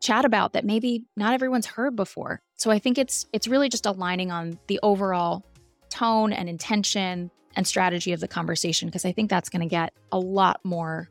chat 0.00 0.24
about 0.24 0.52
that 0.52 0.64
maybe 0.64 1.04
not 1.16 1.34
everyone's 1.34 1.66
heard 1.66 1.96
before? 1.96 2.40
So 2.56 2.70
I 2.70 2.78
think 2.78 2.98
it's 2.98 3.26
it's 3.32 3.48
really 3.48 3.68
just 3.68 3.86
aligning 3.86 4.30
on 4.30 4.58
the 4.66 4.80
overall 4.82 5.44
tone 5.88 6.32
and 6.32 6.48
intention 6.48 7.30
and 7.54 7.66
strategy 7.66 8.12
of 8.12 8.20
the 8.20 8.28
conversation 8.28 8.88
because 8.88 9.04
I 9.04 9.12
think 9.12 9.30
that's 9.30 9.48
going 9.48 9.62
to 9.62 9.68
get 9.68 9.92
a 10.12 10.18
lot 10.18 10.60
more 10.64 11.08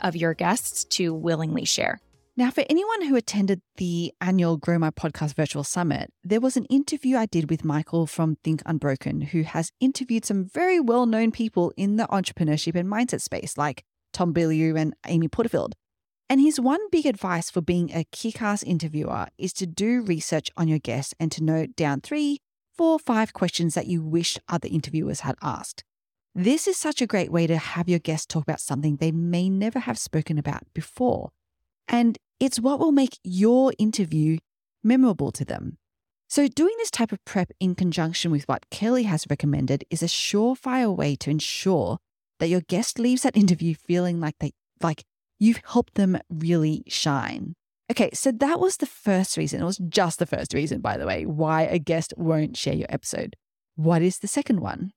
of 0.00 0.16
your 0.16 0.34
guests 0.34 0.84
to 0.84 1.14
willingly 1.14 1.64
share. 1.64 2.00
Now, 2.38 2.50
for 2.50 2.64
anyone 2.68 3.06
who 3.06 3.16
attended 3.16 3.62
the 3.78 4.12
annual 4.20 4.58
Grow 4.58 4.78
My 4.78 4.90
Podcast 4.90 5.34
Virtual 5.34 5.64
Summit, 5.64 6.12
there 6.22 6.40
was 6.40 6.58
an 6.58 6.66
interview 6.66 7.16
I 7.16 7.24
did 7.24 7.48
with 7.48 7.64
Michael 7.64 8.06
from 8.06 8.36
Think 8.44 8.60
Unbroken, 8.66 9.22
who 9.22 9.42
has 9.42 9.72
interviewed 9.80 10.26
some 10.26 10.44
very 10.44 10.78
well 10.78 11.06
known 11.06 11.32
people 11.32 11.72
in 11.78 11.96
the 11.96 12.06
entrepreneurship 12.08 12.74
and 12.74 12.92
mindset 12.92 13.22
space, 13.22 13.56
like 13.56 13.84
Tom 14.12 14.34
Bilyeu 14.34 14.78
and 14.78 14.94
Amy 15.06 15.28
Porterfield. 15.28 15.76
And 16.28 16.40
his 16.40 16.58
one 16.58 16.80
big 16.90 17.06
advice 17.06 17.50
for 17.50 17.60
being 17.60 17.92
a 17.92 18.04
kick 18.10 18.42
ass 18.42 18.62
interviewer 18.62 19.28
is 19.38 19.52
to 19.54 19.66
do 19.66 20.02
research 20.02 20.50
on 20.56 20.66
your 20.66 20.80
guests 20.80 21.14
and 21.20 21.30
to 21.32 21.44
note 21.44 21.76
down 21.76 22.00
three, 22.00 22.38
four, 22.76 22.98
five 22.98 23.32
questions 23.32 23.74
that 23.74 23.86
you 23.86 24.02
wish 24.02 24.36
other 24.48 24.68
interviewers 24.70 25.20
had 25.20 25.36
asked. 25.40 25.84
This 26.34 26.66
is 26.66 26.76
such 26.76 27.00
a 27.00 27.06
great 27.06 27.30
way 27.30 27.46
to 27.46 27.56
have 27.56 27.88
your 27.88 28.00
guests 28.00 28.26
talk 28.26 28.42
about 28.42 28.60
something 28.60 28.96
they 28.96 29.12
may 29.12 29.48
never 29.48 29.78
have 29.78 29.98
spoken 29.98 30.36
about 30.36 30.64
before. 30.74 31.30
And 31.88 32.18
it's 32.40 32.60
what 32.60 32.80
will 32.80 32.92
make 32.92 33.18
your 33.22 33.72
interview 33.78 34.38
memorable 34.82 35.32
to 35.32 35.44
them. 35.44 35.78
So, 36.28 36.48
doing 36.48 36.74
this 36.78 36.90
type 36.90 37.12
of 37.12 37.24
prep 37.24 37.52
in 37.60 37.76
conjunction 37.76 38.32
with 38.32 38.48
what 38.48 38.68
Kelly 38.68 39.04
has 39.04 39.26
recommended 39.30 39.84
is 39.90 40.02
a 40.02 40.06
surefire 40.06 40.94
way 40.94 41.14
to 41.16 41.30
ensure 41.30 41.98
that 42.40 42.48
your 42.48 42.62
guest 42.62 42.98
leaves 42.98 43.22
that 43.22 43.36
interview 43.36 43.74
feeling 43.74 44.20
like 44.20 44.34
they 44.40 44.52
like 44.82 45.04
you've 45.38 45.60
helped 45.64 45.94
them 45.94 46.18
really 46.30 46.82
shine. 46.86 47.54
Okay, 47.90 48.10
so 48.12 48.32
that 48.32 48.58
was 48.58 48.78
the 48.78 48.86
first 48.86 49.36
reason. 49.36 49.60
It 49.60 49.64
was 49.64 49.78
just 49.78 50.18
the 50.18 50.26
first 50.26 50.52
reason, 50.54 50.80
by 50.80 50.96
the 50.96 51.06
way, 51.06 51.24
why 51.24 51.62
a 51.62 51.78
guest 51.78 52.12
won't 52.16 52.56
share 52.56 52.74
your 52.74 52.88
episode. 52.88 53.36
What 53.76 54.02
is 54.02 54.18
the 54.18 54.26
second 54.26 54.60
one? 54.60 54.92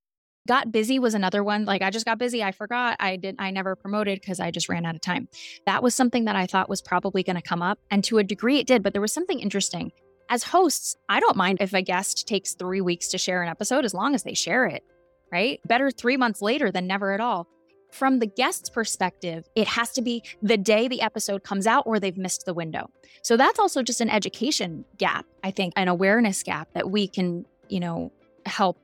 Got 0.48 0.72
busy 0.72 0.98
was 0.98 1.13
another 1.13 1.43
one. 1.43 1.65
Like 1.65 1.84
I 1.84 1.91
just 1.91 2.05
got 2.05 2.17
busy. 2.17 2.43
I 2.43 2.51
forgot. 2.51 2.96
I 3.00 3.17
did 3.17 3.36
I 3.38 3.51
never 3.51 3.75
promoted 3.75 4.19
because 4.19 4.39
I 4.39 4.50
just 4.50 4.69
ran 4.69 4.86
out 4.86 4.96
of 4.96 5.01
time. 5.01 5.27
That 5.67 5.84
was 5.84 5.93
something 5.93 6.25
that 6.25 6.36
I 6.36 6.48
thought 6.48 6.69
was 6.69 6.81
probably 6.81 7.22
going 7.22 7.36
to 7.36 7.41
come 7.41 7.62
up. 7.62 7.77
And 7.91 8.03
to 8.05 8.17
a 8.17 8.24
degree 8.24 8.58
it 8.58 8.65
did, 8.65 8.81
but 8.81 8.93
there 8.93 9.01
was 9.01 9.13
something 9.13 9.39
interesting. 9.39 9.91
As 10.29 10.43
hosts, 10.43 10.96
I 11.08 11.19
don't 11.19 11.38
mind 11.38 11.60
if 11.62 11.74
a 11.74 11.84
guest 11.84 12.27
takes 12.27 12.55
three 12.55 12.81
weeks 12.81 13.10
to 13.10 13.19
share 13.19 13.43
an 13.43 13.50
episode 13.50 13.86
as 13.86 13.93
long 13.93 14.15
as 14.15 14.24
they 14.24 14.34
share 14.34 14.65
it, 14.65 14.84
right? 15.31 15.60
Better 15.67 15.91
three 15.91 16.17
months 16.17 16.41
later 16.41 16.72
than 16.72 16.88
never 16.88 17.13
at 17.13 17.19
all. 17.19 17.48
From 17.91 18.19
the 18.19 18.27
guest's 18.27 18.69
perspective, 18.69 19.50
it 19.55 19.67
has 19.67 19.91
to 19.93 20.01
be 20.01 20.24
the 20.41 20.58
day 20.58 20.88
the 20.88 21.01
episode 21.01 21.43
comes 21.43 21.67
out 21.67 21.84
or 21.88 22.00
they've 22.00 22.17
missed 22.17 22.46
the 22.46 22.53
window. 22.53 22.89
So 23.22 23.36
that's 23.36 23.60
also 23.60 23.84
just 23.84 24.01
an 24.01 24.10
education 24.10 24.86
gap, 24.98 25.25
I 25.43 25.51
think, 25.51 25.74
an 25.75 25.88
awareness 25.88 26.43
gap 26.43 26.69
that 26.74 26.89
we 26.89 27.08
can, 27.08 27.46
you 27.67 27.79
know, 27.79 28.12
help 28.46 28.77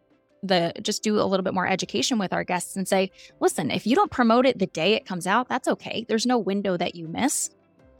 the 0.44 0.74
just 0.82 1.02
do 1.04 1.20
a 1.20 1.26
little 1.26 1.44
bit 1.44 1.54
more 1.54 1.68
education 1.68 2.20
with 2.20 2.34
our 2.34 2.44
guests 2.44 2.76
and 2.76 2.88
say, 2.88 3.12
listen, 3.40 3.72
if 3.72 3.88
you 3.88 3.96
don't 3.96 4.12
promote 4.12 4.46
it 4.46 4.60
the 4.60 4.68
day 4.68 4.94
it 4.94 5.06
comes 5.06 5.26
out, 5.26 5.50
that's 5.50 5.68
okay. 5.68 6.06
There's 6.08 6.26
no 6.26 6.38
window 6.38 6.78
that 6.78 6.96
you 6.96 7.08
miss. 7.08 7.50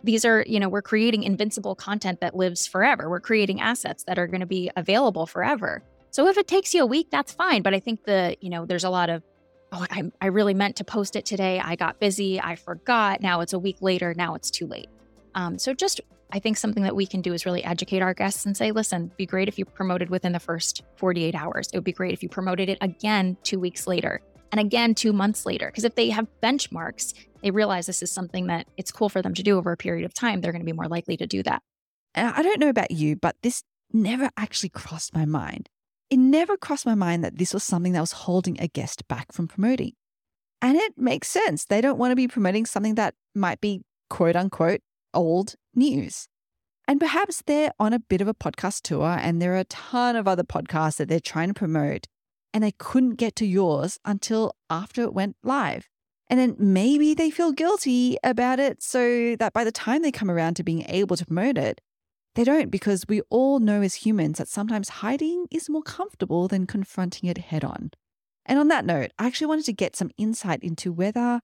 These 0.04 0.26
are, 0.26 0.44
you 0.48 0.60
know, 0.60 0.70
we're 0.70 0.84
creating 0.84 1.24
invincible 1.24 1.74
content 1.74 2.22
that 2.22 2.36
lives 2.36 2.68
forever. 2.68 3.10
We're 3.10 3.20
creating 3.20 3.62
assets 3.62 4.04
that 4.04 4.20
are 4.20 4.28
going 4.28 4.42
to 4.42 4.46
be 4.46 4.70
available 4.76 5.26
forever. 5.26 5.82
So 6.12 6.28
if 6.28 6.38
it 6.38 6.48
takes 6.48 6.74
you 6.74 6.84
a 6.84 6.86
week, 6.86 7.08
that's 7.10 7.34
fine. 7.34 7.64
But 7.64 7.74
I 7.74 7.80
think 7.80 8.04
the, 8.04 8.38
you 8.40 8.50
know, 8.50 8.66
there's 8.66 8.84
a 8.84 8.90
lot 8.90 9.10
of, 9.10 9.24
oh, 9.72 9.86
I, 9.90 10.12
I 10.22 10.28
really 10.28 10.54
meant 10.54 10.76
to 10.78 10.84
post 10.84 11.16
it 11.16 11.26
today. 11.26 11.60
I 11.60 11.76
got 11.76 12.00
busy. 12.00 12.40
I 12.40 12.56
forgot. 12.56 13.22
Now 13.22 13.42
it's 13.42 13.54
a 13.54 13.60
week 13.60 13.78
later. 13.82 14.14
Now 14.16 14.36
it's 14.36 14.50
too 14.50 14.68
late. 14.68 14.88
Um, 15.34 15.58
so 15.60 15.74
just 15.74 16.02
I 16.32 16.40
think 16.40 16.58
something 16.58 16.84
that 16.84 16.96
we 16.96 17.06
can 17.06 17.22
do 17.22 17.34
is 17.34 17.46
really 17.46 17.64
educate 17.64 18.02
our 18.02 18.14
guests 18.14 18.46
and 18.46 18.58
say, 18.58 18.72
listen, 18.72 19.12
be 19.18 19.26
great 19.26 19.48
if 19.48 19.60
you 19.60 19.66
promoted 19.66 20.10
within 20.10 20.32
the 20.32 20.40
first 20.40 20.84
48 20.96 21.36
hours. 21.36 21.70
It 21.72 21.78
would 21.78 21.84
be 21.84 21.92
great 21.92 22.14
if 22.14 22.24
you 22.24 22.30
promoted 22.30 22.70
it 22.70 22.78
again 22.82 23.38
two 23.44 23.60
weeks 23.60 23.88
later. 23.88 24.22
and 24.52 24.60
again 24.60 24.96
two 24.96 25.12
months 25.12 25.46
later. 25.46 25.68
Because 25.68 25.84
if 25.84 25.96
they 25.96 26.10
have 26.10 26.28
benchmarks, 26.42 27.14
they 27.42 27.52
realize 27.52 27.86
this 27.88 28.02
is 28.02 28.12
something 28.12 28.48
that 28.48 28.68
it's 28.78 28.92
cool 28.92 29.10
for 29.10 29.22
them 29.22 29.34
to 29.34 29.44
do 29.44 29.58
over 29.58 29.72
a 29.72 29.78
period 29.78 30.06
of 30.06 30.14
time, 30.14 30.40
they're 30.42 30.52
going 30.52 30.62
to 30.62 30.66
be 30.66 30.72
more 30.72 30.88
likely 30.88 31.18
to 31.18 31.28
do 31.28 31.44
that. 31.44 31.62
I 32.16 32.42
don't 32.42 32.60
know 32.60 32.70
about 32.70 32.92
you, 32.92 33.18
but 33.18 33.36
this 33.44 33.64
never 33.92 34.30
actually 34.38 34.70
crossed 34.70 35.14
my 35.14 35.26
mind. 35.26 35.70
It 36.10 36.18
never 36.18 36.58
crossed 36.58 36.86
my 36.86 36.96
mind 36.96 37.24
that 37.24 37.38
this 37.38 37.54
was 37.54 37.64
something 37.64 37.94
that 37.94 38.02
was 38.02 38.12
holding 38.12 38.60
a 38.60 38.68
guest 38.68 39.08
back 39.08 39.32
from 39.32 39.48
promoting. 39.48 39.94
And 40.62 40.78
it 40.78 40.98
makes 40.98 41.28
sense. 41.28 41.66
They 41.66 41.82
don't 41.82 41.98
want 41.98 42.12
to 42.12 42.16
be 42.16 42.28
promoting 42.28 42.66
something 42.66 42.96
that 42.96 43.16
might 43.34 43.62
be 43.62 43.82
quote 44.10 44.36
unquote 44.36 44.82
old 45.14 45.56
news. 45.74 46.28
And 46.88 47.00
perhaps 47.00 47.42
they're 47.46 47.72
on 47.80 47.94
a 47.94 48.00
bit 48.00 48.22
of 48.22 48.28
a 48.28 48.34
podcast 48.34 48.82
tour 48.84 49.18
and 49.20 49.42
there 49.42 49.54
are 49.54 49.60
a 49.60 49.66
ton 49.66 50.16
of 50.16 50.28
other 50.28 50.44
podcasts 50.44 50.98
that 50.98 51.10
they're 51.10 51.20
trying 51.20 51.48
to 51.48 51.54
promote 51.54 52.08
and 52.54 52.64
they 52.64 52.74
couldn't 52.78 53.16
get 53.16 53.36
to 53.38 53.46
yours 53.46 54.00
until 54.06 54.56
after 54.70 55.02
it 55.02 55.14
went 55.14 55.36
live. 55.44 55.90
And 56.28 56.40
then 56.40 56.56
maybe 56.58 57.14
they 57.14 57.30
feel 57.30 57.52
guilty 57.52 58.18
about 58.24 58.60
it 58.60 58.82
so 58.82 59.36
that 59.38 59.54
by 59.54 59.64
the 59.64 59.72
time 59.72 60.02
they 60.02 60.12
come 60.12 60.32
around 60.32 60.56
to 60.56 60.64
being 60.64 60.86
able 60.88 61.18
to 61.18 61.26
promote 61.26 61.58
it, 61.58 61.82
they 62.36 62.44
don't 62.44 62.70
because 62.70 63.06
we 63.08 63.22
all 63.30 63.60
know 63.60 63.82
as 63.82 63.96
humans 63.96 64.38
that 64.38 64.48
sometimes 64.48 64.90
hiding 64.90 65.48
is 65.52 65.70
more 65.70 65.82
comfortable 65.82 66.48
than 66.48 66.68
confronting 66.68 67.30
it 67.30 67.38
head 67.38 67.64
on. 67.64 67.92
And 68.46 68.60
on 68.60 68.68
that 68.68 68.86
note, 68.86 69.12
I 69.18 69.26
actually 69.26 69.48
wanted 69.48 69.66
to 69.66 69.74
get 69.74 69.96
some 69.96 70.12
insight 70.18 70.62
into 70.62 70.92
whether 70.92 71.40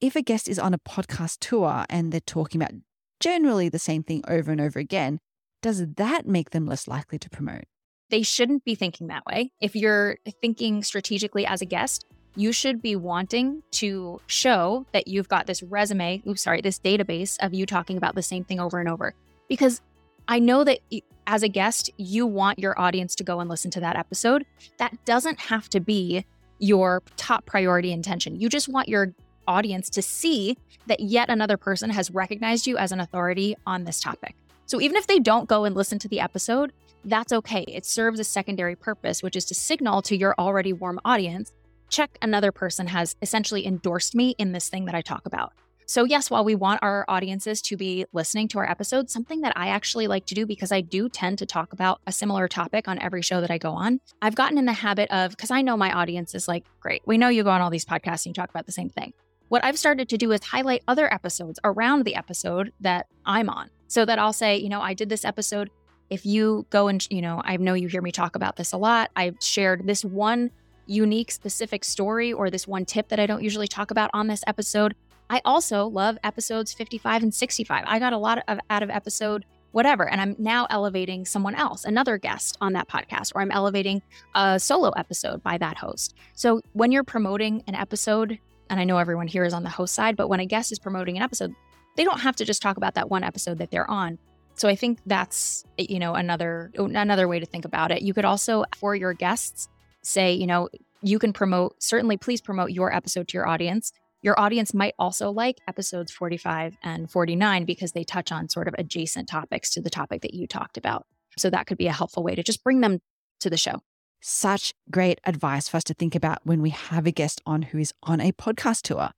if 0.00 0.14
a 0.14 0.22
guest 0.22 0.48
is 0.48 0.58
on 0.58 0.72
a 0.72 0.78
podcast 0.78 1.38
tour 1.40 1.84
and 1.90 2.12
they're 2.12 2.20
talking 2.20 2.62
about 2.62 2.72
generally 3.20 3.68
the 3.68 3.78
same 3.78 4.02
thing 4.04 4.22
over 4.28 4.52
and 4.52 4.60
over 4.60 4.78
again, 4.78 5.18
does 5.60 5.84
that 5.96 6.26
make 6.26 6.50
them 6.50 6.66
less 6.66 6.86
likely 6.86 7.18
to 7.18 7.28
promote? 7.28 7.64
They 8.10 8.22
shouldn't 8.22 8.64
be 8.64 8.74
thinking 8.74 9.08
that 9.08 9.26
way. 9.26 9.50
If 9.60 9.74
you're 9.74 10.16
thinking 10.40 10.82
strategically 10.82 11.44
as 11.44 11.60
a 11.60 11.66
guest, 11.66 12.06
you 12.36 12.52
should 12.52 12.80
be 12.80 12.94
wanting 12.94 13.64
to 13.72 14.20
show 14.28 14.86
that 14.92 15.08
you've 15.08 15.28
got 15.28 15.46
this 15.46 15.62
resume, 15.64 16.22
oops, 16.26 16.42
sorry, 16.42 16.60
this 16.60 16.78
database 16.78 17.36
of 17.40 17.52
you 17.52 17.66
talking 17.66 17.96
about 17.96 18.14
the 18.14 18.22
same 18.22 18.44
thing 18.44 18.60
over 18.60 18.78
and 18.78 18.88
over. 18.88 19.14
Because 19.48 19.80
I 20.28 20.38
know 20.38 20.62
that 20.64 20.80
as 21.26 21.42
a 21.42 21.48
guest, 21.48 21.90
you 21.96 22.26
want 22.26 22.58
your 22.58 22.78
audience 22.78 23.14
to 23.16 23.24
go 23.24 23.40
and 23.40 23.48
listen 23.50 23.70
to 23.72 23.80
that 23.80 23.96
episode. 23.96 24.44
That 24.78 25.04
doesn't 25.04 25.40
have 25.40 25.68
to 25.70 25.80
be 25.80 26.24
your 26.58 27.02
top 27.16 27.46
priority 27.46 27.92
intention. 27.92 28.40
You 28.40 28.48
just 28.48 28.68
want 28.68 28.88
your 28.88 29.14
audience 29.46 29.88
to 29.90 30.02
see 30.02 30.56
that 30.86 31.00
yet 31.00 31.30
another 31.30 31.56
person 31.56 31.90
has 31.90 32.10
recognized 32.10 32.66
you 32.66 32.76
as 32.76 32.92
an 32.92 33.00
authority 33.00 33.56
on 33.66 33.84
this 33.84 34.00
topic. 34.00 34.36
So 34.66 34.80
even 34.80 34.96
if 34.96 35.06
they 35.06 35.18
don't 35.18 35.48
go 35.48 35.64
and 35.64 35.74
listen 35.74 35.98
to 36.00 36.08
the 36.08 36.20
episode, 36.20 36.72
that's 37.04 37.32
okay. 37.32 37.64
It 37.66 37.86
serves 37.86 38.20
a 38.20 38.24
secondary 38.24 38.76
purpose, 38.76 39.22
which 39.22 39.36
is 39.36 39.46
to 39.46 39.54
signal 39.54 40.02
to 40.02 40.16
your 40.16 40.34
already 40.38 40.72
warm 40.72 41.00
audience 41.04 41.52
check 41.88 42.18
another 42.22 42.52
person 42.52 42.86
has 42.88 43.16
essentially 43.22 43.66
endorsed 43.66 44.14
me 44.14 44.34
in 44.38 44.52
this 44.52 44.68
thing 44.68 44.84
that 44.86 44.94
I 44.94 45.00
talk 45.00 45.26
about. 45.26 45.52
So, 45.90 46.04
yes, 46.04 46.30
while 46.30 46.44
we 46.44 46.54
want 46.54 46.80
our 46.82 47.06
audiences 47.08 47.62
to 47.62 47.76
be 47.78 48.04
listening 48.12 48.46
to 48.48 48.58
our 48.58 48.70
episodes, 48.70 49.10
something 49.10 49.40
that 49.40 49.54
I 49.56 49.68
actually 49.68 50.06
like 50.06 50.26
to 50.26 50.34
do 50.34 50.44
because 50.44 50.70
I 50.70 50.82
do 50.82 51.08
tend 51.08 51.38
to 51.38 51.46
talk 51.46 51.72
about 51.72 52.02
a 52.06 52.12
similar 52.12 52.46
topic 52.46 52.88
on 52.88 52.98
every 52.98 53.22
show 53.22 53.40
that 53.40 53.50
I 53.50 53.56
go 53.56 53.70
on, 53.70 53.98
I've 54.20 54.34
gotten 54.34 54.58
in 54.58 54.66
the 54.66 54.74
habit 54.74 55.10
of, 55.10 55.30
because 55.30 55.50
I 55.50 55.62
know 55.62 55.78
my 55.78 55.90
audience 55.90 56.34
is 56.34 56.46
like, 56.46 56.66
great, 56.78 57.00
we 57.06 57.16
know 57.16 57.28
you 57.30 57.42
go 57.42 57.48
on 57.48 57.62
all 57.62 57.70
these 57.70 57.86
podcasts 57.86 58.26
and 58.26 58.26
you 58.26 58.34
talk 58.34 58.50
about 58.50 58.66
the 58.66 58.72
same 58.72 58.90
thing. 58.90 59.14
What 59.48 59.64
I've 59.64 59.78
started 59.78 60.10
to 60.10 60.18
do 60.18 60.30
is 60.32 60.44
highlight 60.44 60.82
other 60.86 61.10
episodes 61.10 61.58
around 61.64 62.04
the 62.04 62.16
episode 62.16 62.70
that 62.80 63.06
I'm 63.24 63.48
on 63.48 63.70
so 63.86 64.04
that 64.04 64.18
I'll 64.18 64.34
say, 64.34 64.58
you 64.58 64.68
know, 64.68 64.82
I 64.82 64.92
did 64.92 65.08
this 65.08 65.24
episode. 65.24 65.70
If 66.10 66.26
you 66.26 66.66
go 66.68 66.88
and, 66.88 67.06
you 67.08 67.22
know, 67.22 67.40
I 67.42 67.56
know 67.56 67.72
you 67.72 67.88
hear 67.88 68.02
me 68.02 68.12
talk 68.12 68.36
about 68.36 68.56
this 68.56 68.74
a 68.74 68.76
lot. 68.76 69.10
I've 69.16 69.36
shared 69.40 69.86
this 69.86 70.04
one 70.04 70.50
unique, 70.84 71.30
specific 71.30 71.82
story 71.82 72.30
or 72.30 72.50
this 72.50 72.68
one 72.68 72.84
tip 72.84 73.08
that 73.08 73.18
I 73.18 73.24
don't 73.24 73.42
usually 73.42 73.68
talk 73.68 73.90
about 73.90 74.10
on 74.12 74.26
this 74.26 74.44
episode. 74.46 74.94
I 75.30 75.40
also 75.44 75.86
love 75.86 76.18
episodes 76.24 76.72
55 76.72 77.22
and 77.22 77.34
65. 77.34 77.84
I 77.86 77.98
got 77.98 78.12
a 78.12 78.18
lot 78.18 78.42
of 78.48 78.58
out 78.70 78.82
of 78.82 78.90
episode 78.90 79.44
whatever 79.72 80.08
and 80.08 80.20
I'm 80.20 80.34
now 80.38 80.66
elevating 80.70 81.26
someone 81.26 81.54
else, 81.54 81.84
another 81.84 82.16
guest 82.16 82.56
on 82.60 82.72
that 82.72 82.88
podcast 82.88 83.32
or 83.34 83.42
I'm 83.42 83.50
elevating 83.50 84.02
a 84.34 84.58
solo 84.58 84.90
episode 84.90 85.42
by 85.42 85.58
that 85.58 85.76
host. 85.76 86.14
So 86.34 86.62
when 86.72 86.90
you're 86.90 87.04
promoting 87.04 87.62
an 87.66 87.74
episode, 87.74 88.38
and 88.70 88.80
I 88.80 88.84
know 88.84 88.98
everyone 88.98 89.26
here 89.26 89.44
is 89.44 89.52
on 89.52 89.64
the 89.64 89.70
host 89.70 89.94
side, 89.94 90.16
but 90.16 90.28
when 90.28 90.40
a 90.40 90.46
guest 90.46 90.72
is 90.72 90.78
promoting 90.78 91.16
an 91.16 91.22
episode, 91.22 91.54
they 91.96 92.04
don't 92.04 92.20
have 92.20 92.36
to 92.36 92.44
just 92.44 92.62
talk 92.62 92.76
about 92.76 92.94
that 92.94 93.10
one 93.10 93.24
episode 93.24 93.58
that 93.58 93.70
they're 93.70 93.90
on. 93.90 94.18
So 94.54 94.68
I 94.68 94.74
think 94.74 94.98
that's 95.06 95.64
you 95.76 95.98
know 95.98 96.14
another 96.14 96.72
another 96.76 97.28
way 97.28 97.38
to 97.38 97.46
think 97.46 97.64
about 97.64 97.92
it. 97.92 98.02
You 98.02 98.12
could 98.12 98.24
also 98.24 98.64
for 98.76 98.96
your 98.96 99.12
guests 99.12 99.68
say, 100.02 100.32
you 100.32 100.46
know, 100.46 100.68
you 101.02 101.18
can 101.18 101.32
promote 101.32 101.80
certainly 101.80 102.16
please 102.16 102.40
promote 102.40 102.70
your 102.70 102.92
episode 102.92 103.28
to 103.28 103.34
your 103.36 103.46
audience 103.46 103.92
your 104.22 104.38
audience 104.38 104.74
might 104.74 104.94
also 104.98 105.30
like 105.30 105.58
episodes 105.68 106.10
45 106.10 106.76
and 106.82 107.10
49 107.10 107.64
because 107.64 107.92
they 107.92 108.04
touch 108.04 108.32
on 108.32 108.48
sort 108.48 108.68
of 108.68 108.74
adjacent 108.78 109.28
topics 109.28 109.70
to 109.70 109.80
the 109.80 109.90
topic 109.90 110.22
that 110.22 110.34
you 110.34 110.46
talked 110.46 110.76
about. 110.76 111.06
So 111.36 111.50
that 111.50 111.66
could 111.66 111.78
be 111.78 111.86
a 111.86 111.92
helpful 111.92 112.24
way 112.24 112.34
to 112.34 112.42
just 112.42 112.64
bring 112.64 112.80
them 112.80 113.00
to 113.40 113.50
the 113.50 113.56
show. 113.56 113.80
Such 114.20 114.74
great 114.90 115.20
advice 115.24 115.68
for 115.68 115.76
us 115.76 115.84
to 115.84 115.94
think 115.94 116.16
about 116.16 116.40
when 116.42 116.60
we 116.60 116.70
have 116.70 117.06
a 117.06 117.12
guest 117.12 117.40
on 117.46 117.62
who 117.62 117.78
is 117.78 117.92
on 118.02 118.20
a 118.20 118.32
podcast 118.32 118.82
tour. 118.82 119.10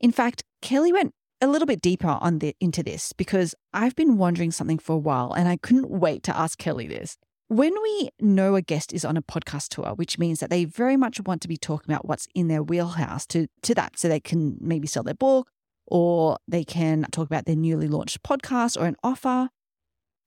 In 0.00 0.12
fact, 0.12 0.42
Kelly 0.60 0.92
went 0.92 1.12
a 1.40 1.46
little 1.46 1.66
bit 1.66 1.80
deeper 1.80 2.18
on 2.20 2.40
the, 2.40 2.54
into 2.60 2.82
this 2.82 3.14
because 3.14 3.54
I've 3.72 3.96
been 3.96 4.18
wondering 4.18 4.52
something 4.52 4.78
for 4.78 4.94
a 4.94 4.98
while 4.98 5.32
and 5.32 5.48
I 5.48 5.56
couldn't 5.56 5.88
wait 5.88 6.22
to 6.24 6.36
ask 6.36 6.58
Kelly 6.58 6.86
this. 6.86 7.16
When 7.48 7.74
we 7.82 8.10
know 8.18 8.54
a 8.54 8.62
guest 8.62 8.92
is 8.92 9.04
on 9.04 9.16
a 9.16 9.22
podcast 9.22 9.68
tour, 9.68 9.94
which 9.94 10.18
means 10.18 10.40
that 10.40 10.48
they 10.48 10.64
very 10.64 10.96
much 10.96 11.20
want 11.20 11.42
to 11.42 11.48
be 11.48 11.56
talking 11.58 11.92
about 11.92 12.06
what's 12.06 12.26
in 12.34 12.48
their 12.48 12.62
wheelhouse 12.62 13.26
to, 13.26 13.46
to 13.62 13.74
that, 13.74 13.98
so 13.98 14.08
they 14.08 14.20
can 14.20 14.56
maybe 14.60 14.86
sell 14.86 15.02
their 15.02 15.14
book 15.14 15.48
or 15.86 16.38
they 16.48 16.64
can 16.64 17.06
talk 17.12 17.26
about 17.26 17.44
their 17.44 17.56
newly 17.56 17.88
launched 17.88 18.22
podcast 18.22 18.80
or 18.80 18.86
an 18.86 18.96
offer. 19.02 19.50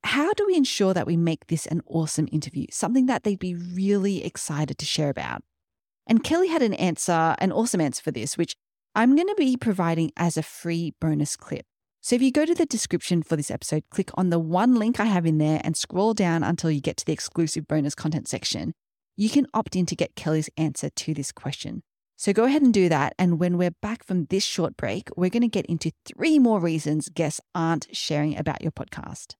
How 0.04 0.34
do 0.34 0.46
we 0.46 0.56
ensure 0.56 0.94
that 0.94 1.08
we 1.08 1.18
make 1.18 1.48
this 1.48 1.66
an 1.66 1.82
awesome 1.88 2.28
interview, 2.32 2.68
something 2.70 3.08
that 3.08 3.24
they'd 3.24 3.40
be 3.40 3.56
really 3.56 4.24
excited 4.24 4.78
to 4.78 4.86
share 4.86 5.10
about? 5.10 5.42
And 6.06 6.24
Kelly 6.24 6.50
had 6.50 6.62
an 6.62 6.76
answer, 6.76 7.36
an 7.40 7.52
awesome 7.52 7.82
answer 7.82 8.04
for 8.04 8.12
this, 8.12 8.38
which 8.38 8.56
I'm 8.94 9.16
going 9.16 9.28
to 9.28 9.36
be 9.36 9.58
providing 9.58 10.12
as 10.16 10.38
a 10.38 10.44
free 10.44 10.94
bonus 11.02 11.36
clip. 11.36 11.66
So 12.06 12.16
if 12.16 12.22
you 12.22 12.32
go 12.32 12.46
to 12.46 12.54
the 12.54 12.68
description 12.68 13.24
for 13.24 13.36
this 13.36 13.50
episode, 13.50 13.82
click 13.90 14.12
on 14.14 14.30
the 14.30 14.38
one 14.38 14.76
link 14.76 15.00
I 15.00 15.06
have 15.06 15.26
in 15.26 15.40
there 15.40 15.60
and 15.64 15.76
scroll 15.76 16.14
down 16.14 16.44
until 16.44 16.70
you 16.70 16.80
get 16.80 16.98
to 16.98 17.06
the 17.08 17.14
exclusive 17.14 17.68
bonus 17.68 17.96
content 17.96 18.28
section. 18.28 18.76
You 19.18 19.28
can 19.28 19.48
opt 19.56 19.76
in 19.76 19.88
to 19.88 19.96
get 19.96 20.16
Kelly's 20.16 20.48
answer 20.56 20.92
to 20.92 21.14
this 21.16 21.32
question. 21.32 21.82
So 22.16 22.32
go 22.32 22.44
ahead 22.44 22.62
and 22.62 22.72
do 22.72 22.90
that. 22.90 23.16
And 23.18 23.40
when 23.40 23.58
we're 23.58 23.74
back 23.82 24.04
from 24.04 24.26
this 24.26 24.44
short 24.44 24.78
break, 24.78 25.10
we're 25.18 25.32
going 25.32 25.42
to 25.42 25.48
get 25.48 25.66
into 25.66 25.94
three 26.06 26.38
more 26.38 26.60
reasons 26.60 27.10
guests 27.10 27.42
aren't 27.56 27.88
sharing 27.92 28.38
about 28.38 28.62
your 28.62 28.72
podcast. 28.72 29.34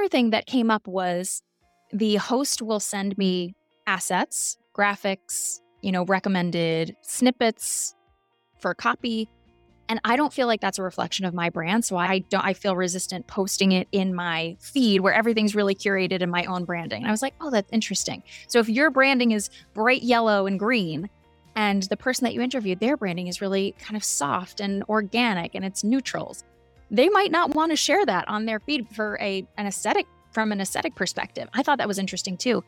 Another 0.06 0.18
thing 0.18 0.30
that 0.30 0.46
came 0.46 0.70
up 0.70 0.86
was 0.86 1.42
the 1.92 2.14
host 2.14 2.62
will 2.62 2.78
send 2.78 3.18
me 3.18 3.56
assets, 3.88 4.56
graphics, 4.72 5.58
you 5.82 5.90
know, 5.90 6.04
recommended 6.04 6.94
snippets 7.02 7.92
for 8.60 8.72
copy. 8.72 9.28
And 9.88 9.98
I 10.04 10.14
don't 10.14 10.32
feel 10.32 10.46
like 10.46 10.60
that's 10.60 10.78
a 10.78 10.84
reflection 10.84 11.24
of 11.24 11.34
my 11.34 11.50
brand. 11.50 11.84
So 11.84 11.96
I 11.96 12.20
don't, 12.20 12.44
I 12.44 12.52
feel 12.52 12.76
resistant 12.76 13.26
posting 13.26 13.72
it 13.72 13.88
in 13.90 14.14
my 14.14 14.56
feed 14.60 15.00
where 15.00 15.12
everything's 15.12 15.56
really 15.56 15.74
curated 15.74 16.20
in 16.20 16.30
my 16.30 16.44
own 16.44 16.64
branding. 16.64 17.02
And 17.02 17.08
I 17.08 17.10
was 17.10 17.20
like, 17.20 17.34
oh, 17.40 17.50
that's 17.50 17.72
interesting. 17.72 18.22
So 18.46 18.60
if 18.60 18.68
your 18.68 18.92
branding 18.92 19.32
is 19.32 19.50
bright 19.74 20.04
yellow 20.04 20.46
and 20.46 20.56
green, 20.56 21.10
and 21.56 21.82
the 21.82 21.96
person 21.96 22.26
that 22.26 22.32
you 22.32 22.40
interviewed, 22.42 22.78
their 22.78 22.96
branding 22.96 23.26
is 23.26 23.40
really 23.40 23.74
kind 23.80 23.96
of 23.96 24.04
soft 24.04 24.60
and 24.60 24.84
organic 24.84 25.56
and 25.56 25.64
it's 25.64 25.82
neutrals, 25.82 26.44
they 26.90 27.08
might 27.08 27.30
not 27.30 27.54
want 27.54 27.72
to 27.72 27.76
share 27.76 28.04
that 28.06 28.28
on 28.28 28.46
their 28.46 28.60
feed 28.60 28.88
for 28.94 29.18
a 29.20 29.46
an 29.56 29.66
aesthetic 29.66 30.06
from 30.32 30.52
an 30.52 30.60
aesthetic 30.60 30.94
perspective. 30.94 31.48
I 31.54 31.62
thought 31.62 31.78
that 31.78 31.88
was 31.88 31.98
interesting 31.98 32.36
too. 32.36 32.62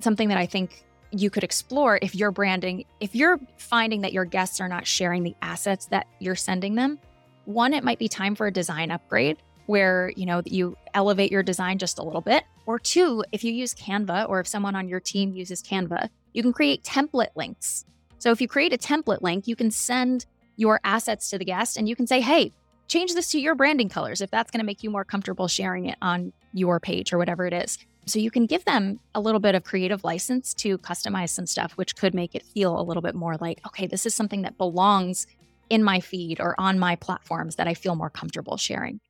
Something 0.00 0.28
that 0.28 0.38
I 0.38 0.46
think 0.46 0.84
you 1.10 1.30
could 1.30 1.44
explore 1.44 1.98
if 2.02 2.14
you're 2.14 2.30
branding, 2.30 2.84
if 3.00 3.14
you're 3.14 3.38
finding 3.56 4.02
that 4.02 4.12
your 4.12 4.24
guests 4.24 4.60
are 4.60 4.68
not 4.68 4.86
sharing 4.86 5.22
the 5.22 5.34
assets 5.40 5.86
that 5.86 6.06
you're 6.18 6.34
sending 6.34 6.74
them, 6.74 6.98
one, 7.44 7.72
it 7.72 7.84
might 7.84 7.98
be 7.98 8.08
time 8.08 8.34
for 8.34 8.46
a 8.46 8.50
design 8.50 8.90
upgrade 8.90 9.38
where, 9.66 10.12
you 10.16 10.26
know, 10.26 10.42
you 10.44 10.76
elevate 10.92 11.32
your 11.32 11.42
design 11.42 11.78
just 11.78 11.98
a 11.98 12.02
little 12.02 12.20
bit. 12.20 12.44
Or 12.66 12.78
two, 12.78 13.24
if 13.32 13.44
you 13.44 13.52
use 13.52 13.74
Canva 13.74 14.28
or 14.28 14.40
if 14.40 14.46
someone 14.46 14.74
on 14.74 14.88
your 14.88 15.00
team 15.00 15.32
uses 15.32 15.62
Canva, 15.62 16.08
you 16.32 16.42
can 16.42 16.52
create 16.52 16.82
template 16.82 17.34
links. 17.36 17.84
So 18.18 18.30
if 18.30 18.40
you 18.40 18.48
create 18.48 18.72
a 18.72 18.78
template 18.78 19.22
link, 19.22 19.46
you 19.46 19.56
can 19.56 19.70
send 19.70 20.26
your 20.56 20.80
assets 20.84 21.30
to 21.30 21.38
the 21.38 21.44
guest 21.44 21.76
and 21.76 21.88
you 21.88 21.96
can 21.96 22.06
say, 22.06 22.20
hey, 22.20 22.52
change 22.88 23.14
this 23.14 23.30
to 23.30 23.40
your 23.40 23.54
branding 23.54 23.88
colors 23.88 24.20
if 24.20 24.30
that's 24.30 24.50
going 24.50 24.60
to 24.60 24.66
make 24.66 24.82
you 24.82 24.90
more 24.90 25.04
comfortable 25.04 25.48
sharing 25.48 25.86
it 25.86 25.96
on 26.02 26.32
your 26.52 26.80
page 26.80 27.12
or 27.12 27.18
whatever 27.18 27.46
it 27.46 27.52
is. 27.52 27.78
So 28.06 28.18
you 28.18 28.30
can 28.30 28.46
give 28.46 28.64
them 28.64 29.00
a 29.14 29.20
little 29.20 29.40
bit 29.40 29.54
of 29.54 29.64
creative 29.64 30.04
license 30.04 30.52
to 30.54 30.76
customize 30.78 31.30
some 31.30 31.46
stuff, 31.46 31.72
which 31.72 31.96
could 31.96 32.14
make 32.14 32.34
it 32.34 32.42
feel 32.42 32.78
a 32.78 32.82
little 32.82 33.02
bit 33.02 33.14
more 33.14 33.36
like, 33.40 33.60
okay, 33.66 33.86
this 33.86 34.04
is 34.04 34.14
something 34.14 34.42
that 34.42 34.58
belongs 34.58 35.26
in 35.70 35.82
my 35.82 36.00
feed 36.00 36.38
or 36.40 36.54
on 36.60 36.78
my 36.78 36.96
platforms 36.96 37.56
that 37.56 37.66
I 37.66 37.74
feel 37.74 37.94
more 37.94 38.10
comfortable 38.10 38.58
sharing. 38.58 39.00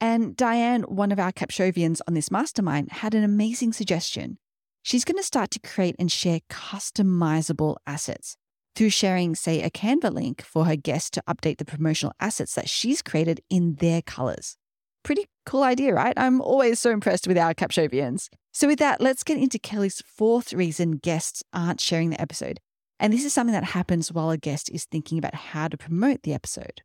And 0.00 0.36
Diane, 0.36 0.82
one 0.82 1.12
of 1.12 1.18
our 1.18 1.32
Capshovians 1.32 2.00
on 2.06 2.14
this 2.14 2.30
mastermind, 2.30 2.92
had 2.92 3.14
an 3.14 3.24
amazing 3.24 3.72
suggestion. 3.72 4.38
She's 4.82 5.04
going 5.04 5.16
to 5.16 5.22
start 5.22 5.50
to 5.52 5.60
create 5.60 5.96
and 5.98 6.10
share 6.10 6.40
customizable 6.50 7.76
assets 7.86 8.36
through 8.74 8.90
sharing, 8.90 9.34
say, 9.34 9.62
a 9.62 9.70
Canva 9.70 10.12
link 10.12 10.42
for 10.42 10.64
her 10.64 10.76
guests 10.76 11.10
to 11.10 11.22
update 11.28 11.58
the 11.58 11.64
promotional 11.64 12.14
assets 12.20 12.54
that 12.54 12.68
she's 12.68 13.02
created 13.02 13.40
in 13.50 13.74
their 13.76 14.02
colors. 14.02 14.56
Pretty 15.02 15.26
cool 15.44 15.62
idea, 15.62 15.94
right? 15.94 16.14
I'm 16.16 16.40
always 16.40 16.78
so 16.78 16.90
impressed 16.90 17.26
with 17.26 17.36
our 17.36 17.54
Capshovians. 17.54 18.28
So, 18.52 18.68
with 18.68 18.78
that, 18.78 19.00
let's 19.00 19.24
get 19.24 19.38
into 19.38 19.58
Kelly's 19.58 20.02
fourth 20.06 20.52
reason 20.52 20.92
guests 20.92 21.42
aren't 21.52 21.80
sharing 21.80 22.10
the 22.10 22.20
episode. 22.20 22.60
And 23.00 23.12
this 23.12 23.24
is 23.24 23.32
something 23.32 23.52
that 23.52 23.64
happens 23.64 24.12
while 24.12 24.30
a 24.30 24.38
guest 24.38 24.70
is 24.70 24.84
thinking 24.84 25.18
about 25.18 25.34
how 25.34 25.66
to 25.66 25.76
promote 25.76 26.22
the 26.22 26.34
episode. 26.34 26.82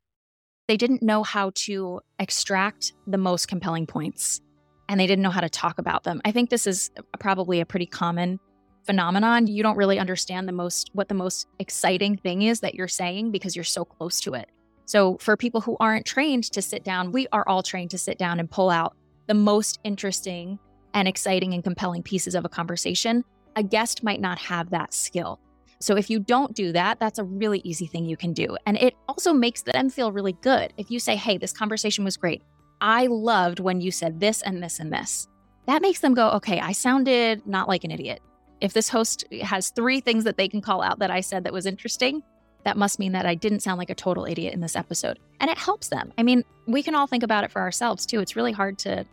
They 0.68 0.78
didn't 0.78 1.04
know 1.04 1.22
how 1.24 1.52
to 1.56 2.02
extract 2.20 2.94
the 3.06 3.18
most 3.18 3.48
compelling 3.48 3.86
points 3.86 4.42
and 4.90 5.00
they 5.00 5.08
didn't 5.08 5.22
know 5.22 5.30
how 5.30 5.42
to 5.42 5.50
talk 5.50 5.78
about 5.78 6.04
them. 6.04 6.22
I 6.26 6.32
think 6.32 6.50
this 6.50 6.68
is 6.68 6.90
probably 7.20 7.60
a 7.60 7.66
pretty 7.66 7.86
common 7.86 8.40
phenomenon. 8.88 9.46
You 9.46 9.62
don't 9.62 9.78
really 9.78 10.00
understand 10.00 10.48
the 10.48 10.54
most 10.54 10.90
what 10.94 11.10
the 11.10 11.14
most 11.14 11.48
exciting 11.60 12.18
thing 12.18 12.42
is 12.42 12.62
that 12.62 12.74
you're 12.74 12.88
saying 12.88 13.32
because 13.32 13.56
you're 13.56 13.64
so 13.64 13.86
close 13.86 14.20
to 14.22 14.34
it. 14.34 14.50
So, 14.86 15.18
for 15.18 15.36
people 15.36 15.62
who 15.62 15.76
aren't 15.80 16.06
trained 16.06 16.46
to 16.54 16.62
sit 16.62 16.84
down, 16.84 17.12
we 17.12 17.28
are 17.34 17.48
all 17.48 17.62
trained 17.62 17.92
to 17.92 17.98
sit 17.98 18.18
down 18.18 18.40
and 18.40 18.50
pull 18.50 18.70
out 18.70 18.96
the 19.28 19.34
most 19.34 19.80
interesting 19.84 20.58
and 20.94 21.08
exciting 21.08 21.54
and 21.54 21.64
compelling 21.64 22.02
pieces 22.02 22.34
of 22.34 22.46
a 22.46 22.50
conversation. 22.50 23.24
A 23.58 23.64
guest 23.64 24.02
might 24.02 24.22
not 24.22 24.40
have 24.40 24.70
that 24.70 24.94
skill. 24.94 25.40
So, 25.80 25.98
if 25.98 26.10
you 26.10 26.20
don't 26.20 26.56
do 26.56 26.72
that, 26.72 27.02
that's 27.02 27.20
a 27.20 27.26
really 27.26 27.60
easy 27.66 27.86
thing 27.86 28.06
you 28.06 28.16
can 28.16 28.32
do. 28.32 28.58
And 28.66 28.78
it 28.78 28.96
also 29.10 29.34
makes 29.34 29.62
them 29.62 29.90
feel 29.90 30.14
really 30.14 30.38
good. 30.42 30.72
If 30.78 30.90
you 30.90 31.00
say, 31.00 31.18
Hey, 31.18 31.38
this 31.38 31.52
conversation 31.52 32.06
was 32.06 32.16
great. 32.16 32.42
I 32.80 33.08
loved 33.08 33.60
when 33.60 33.82
you 33.82 33.92
said 33.92 34.22
this 34.22 34.42
and 34.42 34.64
this 34.64 34.80
and 34.80 34.94
this. 34.94 35.28
That 35.66 35.82
makes 35.82 36.00
them 36.00 36.14
go, 36.14 36.32
Okay, 36.32 36.62
I 36.62 36.72
sounded 36.72 37.46
not 37.46 37.68
like 37.68 37.84
an 37.84 37.92
idiot. 37.92 38.22
If 38.60 38.74
this 38.74 38.90
host 38.90 39.26
has 39.42 39.70
three 39.70 40.00
things 40.00 40.24
that 40.24 40.38
they 40.38 40.48
can 40.48 40.62
call 40.62 40.82
out 40.82 41.00
that 41.00 41.12
I 41.12 41.22
said 41.22 41.44
that 41.44 41.54
was 41.54 41.66
interesting, 41.66 42.24
that 42.64 42.78
must 42.78 43.00
mean 43.00 43.14
that 43.14 43.26
I 43.26 43.36
didn't 43.36 43.62
sound 43.62 43.78
like 43.78 43.90
a 43.90 43.96
total 43.96 44.26
idiot 44.26 44.54
in 44.54 44.62
this 44.62 44.76
episode. 44.76 45.20
And 45.40 45.50
it 45.50 45.58
helps 45.58 45.90
them. 45.90 46.12
I 46.18 46.24
mean, 46.24 46.44
we 46.66 46.84
can 46.84 46.96
all 46.96 47.08
think 47.08 47.24
about 47.24 47.44
it 47.44 47.52
for 47.52 47.62
ourselves 47.62 48.06
too. 48.06 48.20
It's 48.20 48.36
really 48.36 48.52
hard 48.52 48.78
to 48.80 49.06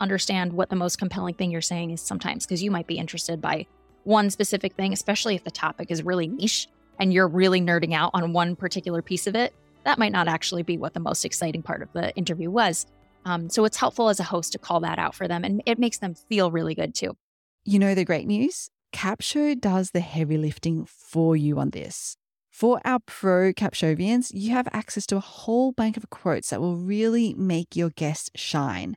understand 0.00 0.52
what 0.52 0.70
the 0.70 0.76
most 0.76 0.98
compelling 0.98 1.34
thing 1.34 1.50
you're 1.50 1.60
saying 1.60 1.90
is 1.90 2.00
sometimes 2.00 2.46
because 2.46 2.62
you 2.62 2.70
might 2.70 2.86
be 2.86 2.98
interested 2.98 3.40
by 3.40 3.66
one 4.04 4.30
specific 4.30 4.74
thing, 4.74 4.92
especially 4.92 5.34
if 5.34 5.44
the 5.44 5.50
topic 5.50 5.90
is 5.90 6.02
really 6.02 6.28
niche 6.28 6.68
and 6.98 7.12
you're 7.12 7.28
really 7.28 7.60
nerding 7.60 7.94
out 7.94 8.10
on 8.14 8.32
one 8.32 8.56
particular 8.56 9.02
piece 9.02 9.26
of 9.26 9.34
it. 9.34 9.54
That 9.84 9.98
might 9.98 10.12
not 10.12 10.28
actually 10.28 10.62
be 10.62 10.78
what 10.78 10.94
the 10.94 11.00
most 11.00 11.24
exciting 11.24 11.62
part 11.62 11.82
of 11.82 11.92
the 11.92 12.14
interview 12.14 12.50
was. 12.50 12.86
Um, 13.24 13.50
so 13.50 13.64
it's 13.64 13.76
helpful 13.76 14.08
as 14.08 14.20
a 14.20 14.24
host 14.24 14.52
to 14.52 14.58
call 14.58 14.80
that 14.80 14.98
out 14.98 15.14
for 15.14 15.28
them 15.28 15.44
and 15.44 15.62
it 15.66 15.78
makes 15.78 15.98
them 15.98 16.14
feel 16.14 16.50
really 16.50 16.74
good 16.74 16.94
too. 16.94 17.16
You 17.64 17.78
know, 17.78 17.94
the 17.94 18.04
great 18.04 18.26
news 18.26 18.70
Capsho 18.92 19.58
does 19.58 19.90
the 19.90 20.00
heavy 20.00 20.36
lifting 20.36 20.84
for 20.84 21.36
you 21.36 21.58
on 21.58 21.70
this. 21.70 22.16
For 22.50 22.80
our 22.84 22.98
pro 23.06 23.52
Capshovians, 23.52 24.32
you 24.34 24.50
have 24.50 24.68
access 24.72 25.06
to 25.06 25.16
a 25.16 25.20
whole 25.20 25.72
bank 25.72 25.96
of 25.96 26.10
quotes 26.10 26.50
that 26.50 26.60
will 26.60 26.76
really 26.76 27.32
make 27.34 27.76
your 27.76 27.90
guests 27.90 28.30
shine. 28.34 28.96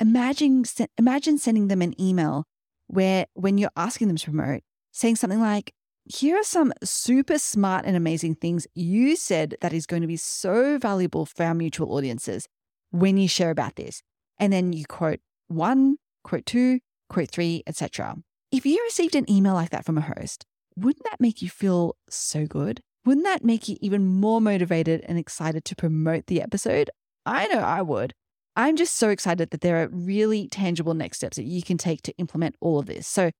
Imagine, 0.00 0.64
imagine 0.96 1.38
sending 1.38 1.68
them 1.68 1.82
an 1.82 2.00
email 2.00 2.44
where, 2.86 3.26
when 3.34 3.58
you're 3.58 3.70
asking 3.76 4.08
them 4.08 4.16
to 4.16 4.30
promote, 4.30 4.62
saying 4.92 5.16
something 5.16 5.40
like, 5.40 5.72
Here 6.04 6.36
are 6.36 6.44
some 6.44 6.72
super 6.82 7.38
smart 7.38 7.84
and 7.84 7.96
amazing 7.96 8.36
things 8.36 8.66
you 8.74 9.16
said 9.16 9.56
that 9.60 9.72
is 9.72 9.86
going 9.86 10.02
to 10.02 10.08
be 10.08 10.16
so 10.16 10.78
valuable 10.78 11.26
for 11.26 11.44
our 11.44 11.54
mutual 11.54 11.92
audiences 11.94 12.46
when 12.90 13.16
you 13.16 13.28
share 13.28 13.50
about 13.50 13.76
this. 13.76 14.02
And 14.38 14.52
then 14.52 14.72
you 14.72 14.84
quote 14.86 15.20
one, 15.48 15.96
quote 16.24 16.46
two, 16.46 16.80
quote 17.08 17.30
three, 17.30 17.62
etc. 17.66 18.16
If 18.52 18.66
you 18.66 18.82
received 18.84 19.16
an 19.16 19.30
email 19.30 19.54
like 19.54 19.70
that 19.70 19.86
from 19.86 19.96
a 19.96 20.02
host, 20.02 20.44
wouldn't 20.76 21.04
that 21.04 21.22
make 21.22 21.40
you 21.40 21.48
feel 21.48 21.96
so 22.10 22.46
good? 22.46 22.80
Wouldn't 23.06 23.24
that 23.24 23.42
make 23.42 23.66
you 23.66 23.78
even 23.80 24.06
more 24.06 24.42
motivated 24.42 25.02
and 25.08 25.18
excited 25.18 25.64
to 25.64 25.74
promote 25.74 26.26
the 26.26 26.42
episode? 26.42 26.90
I 27.24 27.46
know 27.46 27.60
I 27.60 27.80
would. 27.80 28.12
I'm 28.54 28.76
just 28.76 28.96
so 28.96 29.08
excited 29.08 29.48
that 29.50 29.62
there 29.62 29.82
are 29.82 29.88
really 29.88 30.48
tangible 30.48 30.92
next 30.92 31.16
steps 31.16 31.38
that 31.38 31.44
you 31.44 31.62
can 31.62 31.78
take 31.78 32.02
to 32.02 32.16
implement 32.18 32.56
all 32.60 32.78
of 32.78 32.84
this. 32.84 33.08
So 33.08 33.30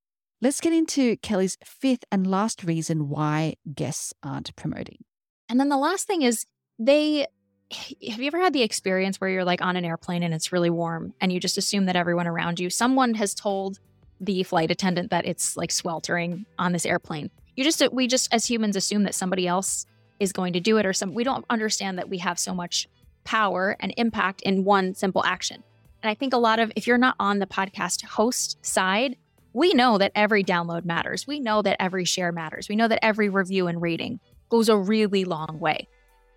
let's 0.41 0.63
get 0.63 0.73
into 0.73 1.19
Kelly's 1.19 1.59
fifth 1.63 2.05
and 2.11 2.27
last 2.27 2.65
reason 2.65 3.11
why 3.11 3.57
guests 3.75 4.15
aren't 4.23 4.57
promoting. 4.57 5.05
And 5.47 5.61
then 5.61 5.69
the 5.69 5.77
last 5.77 6.07
thing 6.07 6.23
is 6.23 6.47
they 6.79 7.27
have 7.71 8.19
you 8.19 8.29
ever 8.29 8.41
had 8.41 8.55
the 8.55 8.63
experience 8.63 9.21
where 9.21 9.29
you're 9.29 9.45
like 9.45 9.61
on 9.61 9.77
an 9.77 9.85
airplane 9.85 10.23
and 10.23 10.33
it's 10.33 10.53
really 10.53 10.71
warm 10.71 11.13
and 11.21 11.31
you 11.31 11.39
just 11.39 11.59
assume 11.59 11.85
that 11.85 11.97
everyone 11.97 12.27
around 12.27 12.59
you, 12.59 12.71
someone 12.71 13.13
has 13.13 13.35
told 13.35 13.79
the 14.23 14.43
flight 14.43 14.71
attendant 14.71 15.11
that 15.11 15.27
it's 15.27 15.57
like 15.57 15.71
sweltering 15.71 16.47
on 16.59 16.73
this 16.73 16.87
airplane 16.87 17.31
you 17.57 17.65
just 17.65 17.83
we 17.93 18.07
just 18.07 18.33
as 18.33 18.49
humans 18.49 18.77
assume 18.77 19.03
that 19.03 19.15
somebody 19.15 19.47
else 19.47 19.87
is 20.21 20.33
going 20.33 20.53
to 20.53 20.61
do 20.61 20.79
it 20.79 20.87
or 20.87 20.93
some 20.93 21.13
we 21.13 21.25
don't 21.25 21.45
understand 21.51 21.99
that 21.99 22.09
we 22.09 22.19
have 22.19 22.39
so 22.39 22.55
much 22.55 22.89
power 23.25 23.77
and 23.81 23.95
impact 23.97 24.43
in 24.43 24.65
one 24.65 24.95
simple 24.95 25.25
action. 25.25 25.63
And 26.03 26.11
I 26.11 26.15
think 26.15 26.35
a 26.35 26.39
lot 26.39 26.59
of 26.59 26.73
if 26.77 26.87
you're 26.87 26.99
not 26.99 27.17
on 27.21 27.39
the 27.39 27.47
podcast 27.47 28.05
host 28.05 28.65
side, 28.65 29.17
we 29.53 29.75
know 29.75 29.99
that 29.99 30.13
every 30.15 30.43
download 30.43 30.85
matters. 30.85 31.27
We 31.27 31.39
know 31.39 31.63
that 31.63 31.81
every 31.81 32.05
share 32.05 32.33
matters. 32.33 32.69
We 32.69 32.77
know 32.77 32.89
that 32.89 33.05
every 33.05 33.29
review 33.29 33.67
and 33.69 33.81
rating 33.81 34.19
goes 34.49 34.69
a 34.69 34.77
really 34.77 35.25
long 35.25 35.59
way. 35.61 35.89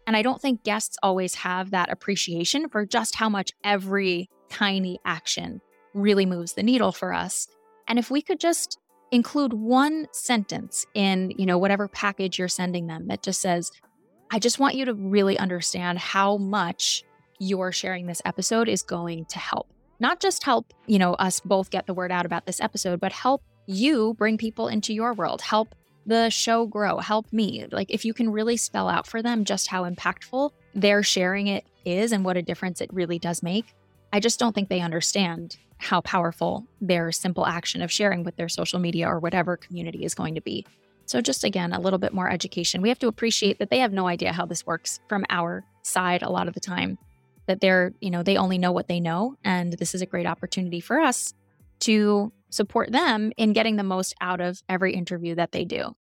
And 0.05 0.15
I 0.15 0.21
don't 0.21 0.41
think 0.41 0.63
guests 0.63 0.97
always 1.01 1.35
have 1.35 1.71
that 1.71 1.91
appreciation 1.91 2.69
for 2.69 2.85
just 2.85 3.15
how 3.15 3.29
much 3.29 3.51
every 3.63 4.29
tiny 4.49 4.99
action 5.03 5.61
really 5.93 6.25
moves 6.25 6.53
the 6.53 6.61
needle 6.61 6.91
for 6.91 7.13
us. 7.13 7.47
And 7.87 7.99
if 7.99 8.09
we 8.09 8.21
could 8.21 8.39
just 8.39 8.79
include 9.11 9.53
one 9.53 10.07
sentence 10.11 10.85
in, 10.93 11.31
you 11.37 11.45
know, 11.45 11.57
whatever 11.57 11.87
package 11.87 12.39
you're 12.39 12.47
sending 12.47 12.87
them 12.87 13.07
that 13.07 13.23
just 13.23 13.41
says, 13.41 13.71
I 14.31 14.39
just 14.39 14.59
want 14.59 14.75
you 14.75 14.85
to 14.85 14.93
really 14.93 15.37
understand 15.37 15.99
how 15.99 16.37
much 16.37 17.03
your 17.39 17.71
sharing 17.71 18.07
this 18.07 18.21
episode 18.25 18.67
is 18.67 18.81
going 18.81 19.25
to 19.25 19.39
help. 19.39 19.71
Not 19.99 20.19
just 20.19 20.43
help, 20.43 20.73
you 20.87 20.99
know, 20.99 21.13
us 21.15 21.39
both 21.39 21.69
get 21.69 21.85
the 21.85 21.93
word 21.93 22.11
out 22.11 22.25
about 22.25 22.45
this 22.45 22.59
episode, 22.59 22.99
but 22.99 23.11
help 23.11 23.43
you 23.67 24.13
bring 24.17 24.37
people 24.37 24.67
into 24.67 24.93
your 24.93 25.13
world, 25.13 25.41
help 25.41 25.75
the 26.05 26.29
show 26.29 26.65
grow, 26.65 26.97
help 26.97 27.31
me. 27.31 27.65
Like 27.71 27.89
if 27.89 28.05
you 28.05 28.13
can 28.13 28.29
really 28.29 28.57
spell 28.57 28.89
out 28.89 29.07
for 29.07 29.21
them 29.21 29.45
just 29.45 29.67
how 29.67 29.89
impactful 29.89 30.51
their 30.73 31.01
sharing 31.01 31.47
it 31.47 31.65
is 31.83 32.11
and 32.11 32.25
what 32.25 32.37
a 32.37 32.41
difference 32.41 32.81
it 32.81 32.93
really 32.93 33.19
does 33.19 33.41
make, 33.41 33.73
I 34.15 34.21
just 34.21 34.39
don't 34.39 34.55
think 34.55 34.69
they 34.69 34.79
understand 34.79 35.57
how 35.77 35.99
powerful 35.99 36.65
their 36.79 37.11
simple 37.11 37.45
action 37.45 37.81
of 37.81 37.91
sharing 37.91 38.23
with 38.23 38.37
their 38.37 38.47
social 38.47 38.79
media 38.79 39.09
or 39.09 39.19
whatever 39.19 39.57
community 39.57 40.05
is 40.05 40.15
going 40.15 40.35
to 40.35 40.41
be. 40.41 40.65
So, 41.05 41.19
just 41.19 41.43
again, 41.43 41.73
a 41.73 41.81
little 41.81 41.99
bit 41.99 42.13
more 42.13 42.29
education. 42.29 42.81
We 42.81 42.87
have 42.87 42.99
to 42.99 43.09
appreciate 43.09 43.59
that 43.59 43.69
they 43.69 43.79
have 43.79 43.91
no 43.91 44.07
idea 44.07 44.31
how 44.31 44.45
this 44.45 44.65
works 44.65 45.01
from 45.09 45.25
our 45.29 45.65
side 45.83 46.23
a 46.23 46.29
lot 46.29 46.47
of 46.47 46.53
the 46.53 46.61
time, 46.61 46.97
that 47.47 47.59
they're, 47.59 47.91
you 47.99 48.09
know, 48.09 48.23
they 48.23 48.37
only 48.37 48.57
know 48.57 48.71
what 48.71 48.87
they 48.87 49.01
know. 49.01 49.35
And 49.43 49.73
this 49.73 49.93
is 49.93 50.01
a 50.01 50.05
great 50.05 50.25
opportunity 50.25 50.79
for 50.79 50.97
us 50.97 51.33
to 51.81 52.31
support 52.49 52.93
them 52.93 53.33
in 53.35 53.51
getting 53.51 53.75
the 53.75 53.83
most 53.83 54.15
out 54.21 54.39
of 54.39 54.63
every 54.69 54.93
interview 54.93 55.35
that 55.35 55.51
they 55.51 55.65
do. 55.65 55.93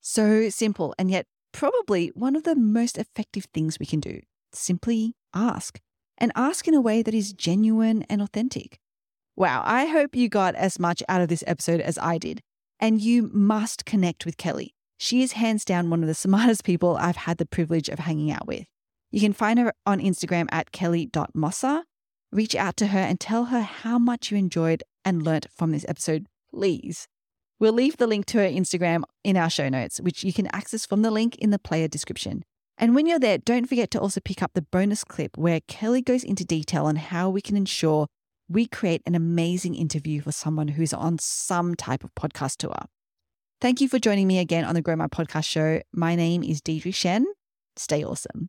So 0.00 0.48
simple, 0.48 0.94
and 0.98 1.10
yet 1.10 1.26
probably 1.52 2.12
one 2.14 2.34
of 2.34 2.44
the 2.44 2.56
most 2.56 2.96
effective 2.96 3.44
things 3.52 3.78
we 3.78 3.84
can 3.84 4.00
do. 4.00 4.22
simply 4.54 5.16
ask 5.34 5.80
and 6.22 6.30
ask 6.36 6.68
in 6.68 6.74
a 6.74 6.80
way 6.80 7.02
that 7.02 7.12
is 7.12 7.32
genuine 7.32 8.04
and 8.08 8.22
authentic. 8.22 8.78
Wow, 9.34 9.62
I 9.66 9.86
hope 9.86 10.14
you 10.14 10.28
got 10.28 10.54
as 10.54 10.78
much 10.78 11.02
out 11.08 11.20
of 11.20 11.28
this 11.28 11.42
episode 11.48 11.80
as 11.80 11.98
I 11.98 12.16
did. 12.16 12.40
And 12.78 13.00
you 13.00 13.28
must 13.32 13.84
connect 13.84 14.24
with 14.24 14.36
Kelly. 14.36 14.72
She 14.98 15.22
is 15.22 15.32
hands 15.32 15.64
down 15.64 15.90
one 15.90 16.02
of 16.02 16.06
the 16.06 16.14
smartest 16.14 16.64
people 16.64 16.96
I've 16.96 17.16
had 17.16 17.38
the 17.38 17.46
privilege 17.46 17.88
of 17.88 17.98
hanging 17.98 18.30
out 18.30 18.46
with. 18.46 18.66
You 19.10 19.20
can 19.20 19.32
find 19.32 19.58
her 19.58 19.72
on 19.84 20.00
Instagram 20.00 20.46
at 20.52 20.70
kelly.mosser. 20.70 21.82
Reach 22.30 22.54
out 22.54 22.76
to 22.78 22.86
her 22.86 23.00
and 23.00 23.18
tell 23.18 23.46
her 23.46 23.62
how 23.62 23.98
much 23.98 24.30
you 24.30 24.38
enjoyed 24.38 24.84
and 25.04 25.22
learnt 25.22 25.48
from 25.54 25.72
this 25.72 25.84
episode, 25.88 26.26
please. 26.54 27.08
We'll 27.58 27.72
leave 27.72 27.96
the 27.96 28.06
link 28.06 28.26
to 28.26 28.38
her 28.38 28.48
Instagram 28.48 29.02
in 29.24 29.36
our 29.36 29.50
show 29.50 29.68
notes, 29.68 30.00
which 30.00 30.22
you 30.22 30.32
can 30.32 30.46
access 30.52 30.86
from 30.86 31.02
the 31.02 31.10
link 31.10 31.36
in 31.36 31.50
the 31.50 31.58
player 31.58 31.88
description. 31.88 32.44
And 32.82 32.96
when 32.96 33.06
you're 33.06 33.20
there, 33.20 33.38
don't 33.38 33.66
forget 33.66 33.92
to 33.92 34.00
also 34.00 34.20
pick 34.20 34.42
up 34.42 34.54
the 34.54 34.66
bonus 34.72 35.04
clip 35.04 35.38
where 35.38 35.60
Kelly 35.68 36.02
goes 36.02 36.24
into 36.24 36.44
detail 36.44 36.86
on 36.86 36.96
how 36.96 37.30
we 37.30 37.40
can 37.40 37.56
ensure 37.56 38.08
we 38.48 38.66
create 38.66 39.02
an 39.06 39.14
amazing 39.14 39.76
interview 39.76 40.20
for 40.20 40.32
someone 40.32 40.66
who's 40.66 40.92
on 40.92 41.20
some 41.20 41.76
type 41.76 42.02
of 42.02 42.12
podcast 42.16 42.56
tour. 42.56 42.74
Thank 43.60 43.80
you 43.80 43.88
for 43.88 44.00
joining 44.00 44.26
me 44.26 44.40
again 44.40 44.64
on 44.64 44.74
the 44.74 44.82
Grow 44.82 44.96
My 44.96 45.06
Podcast 45.06 45.44
show. 45.44 45.80
My 45.92 46.16
name 46.16 46.42
is 46.42 46.60
Deidre 46.60 46.92
Tshen. 46.92 47.22
Stay 47.76 48.02
awesome. 48.02 48.48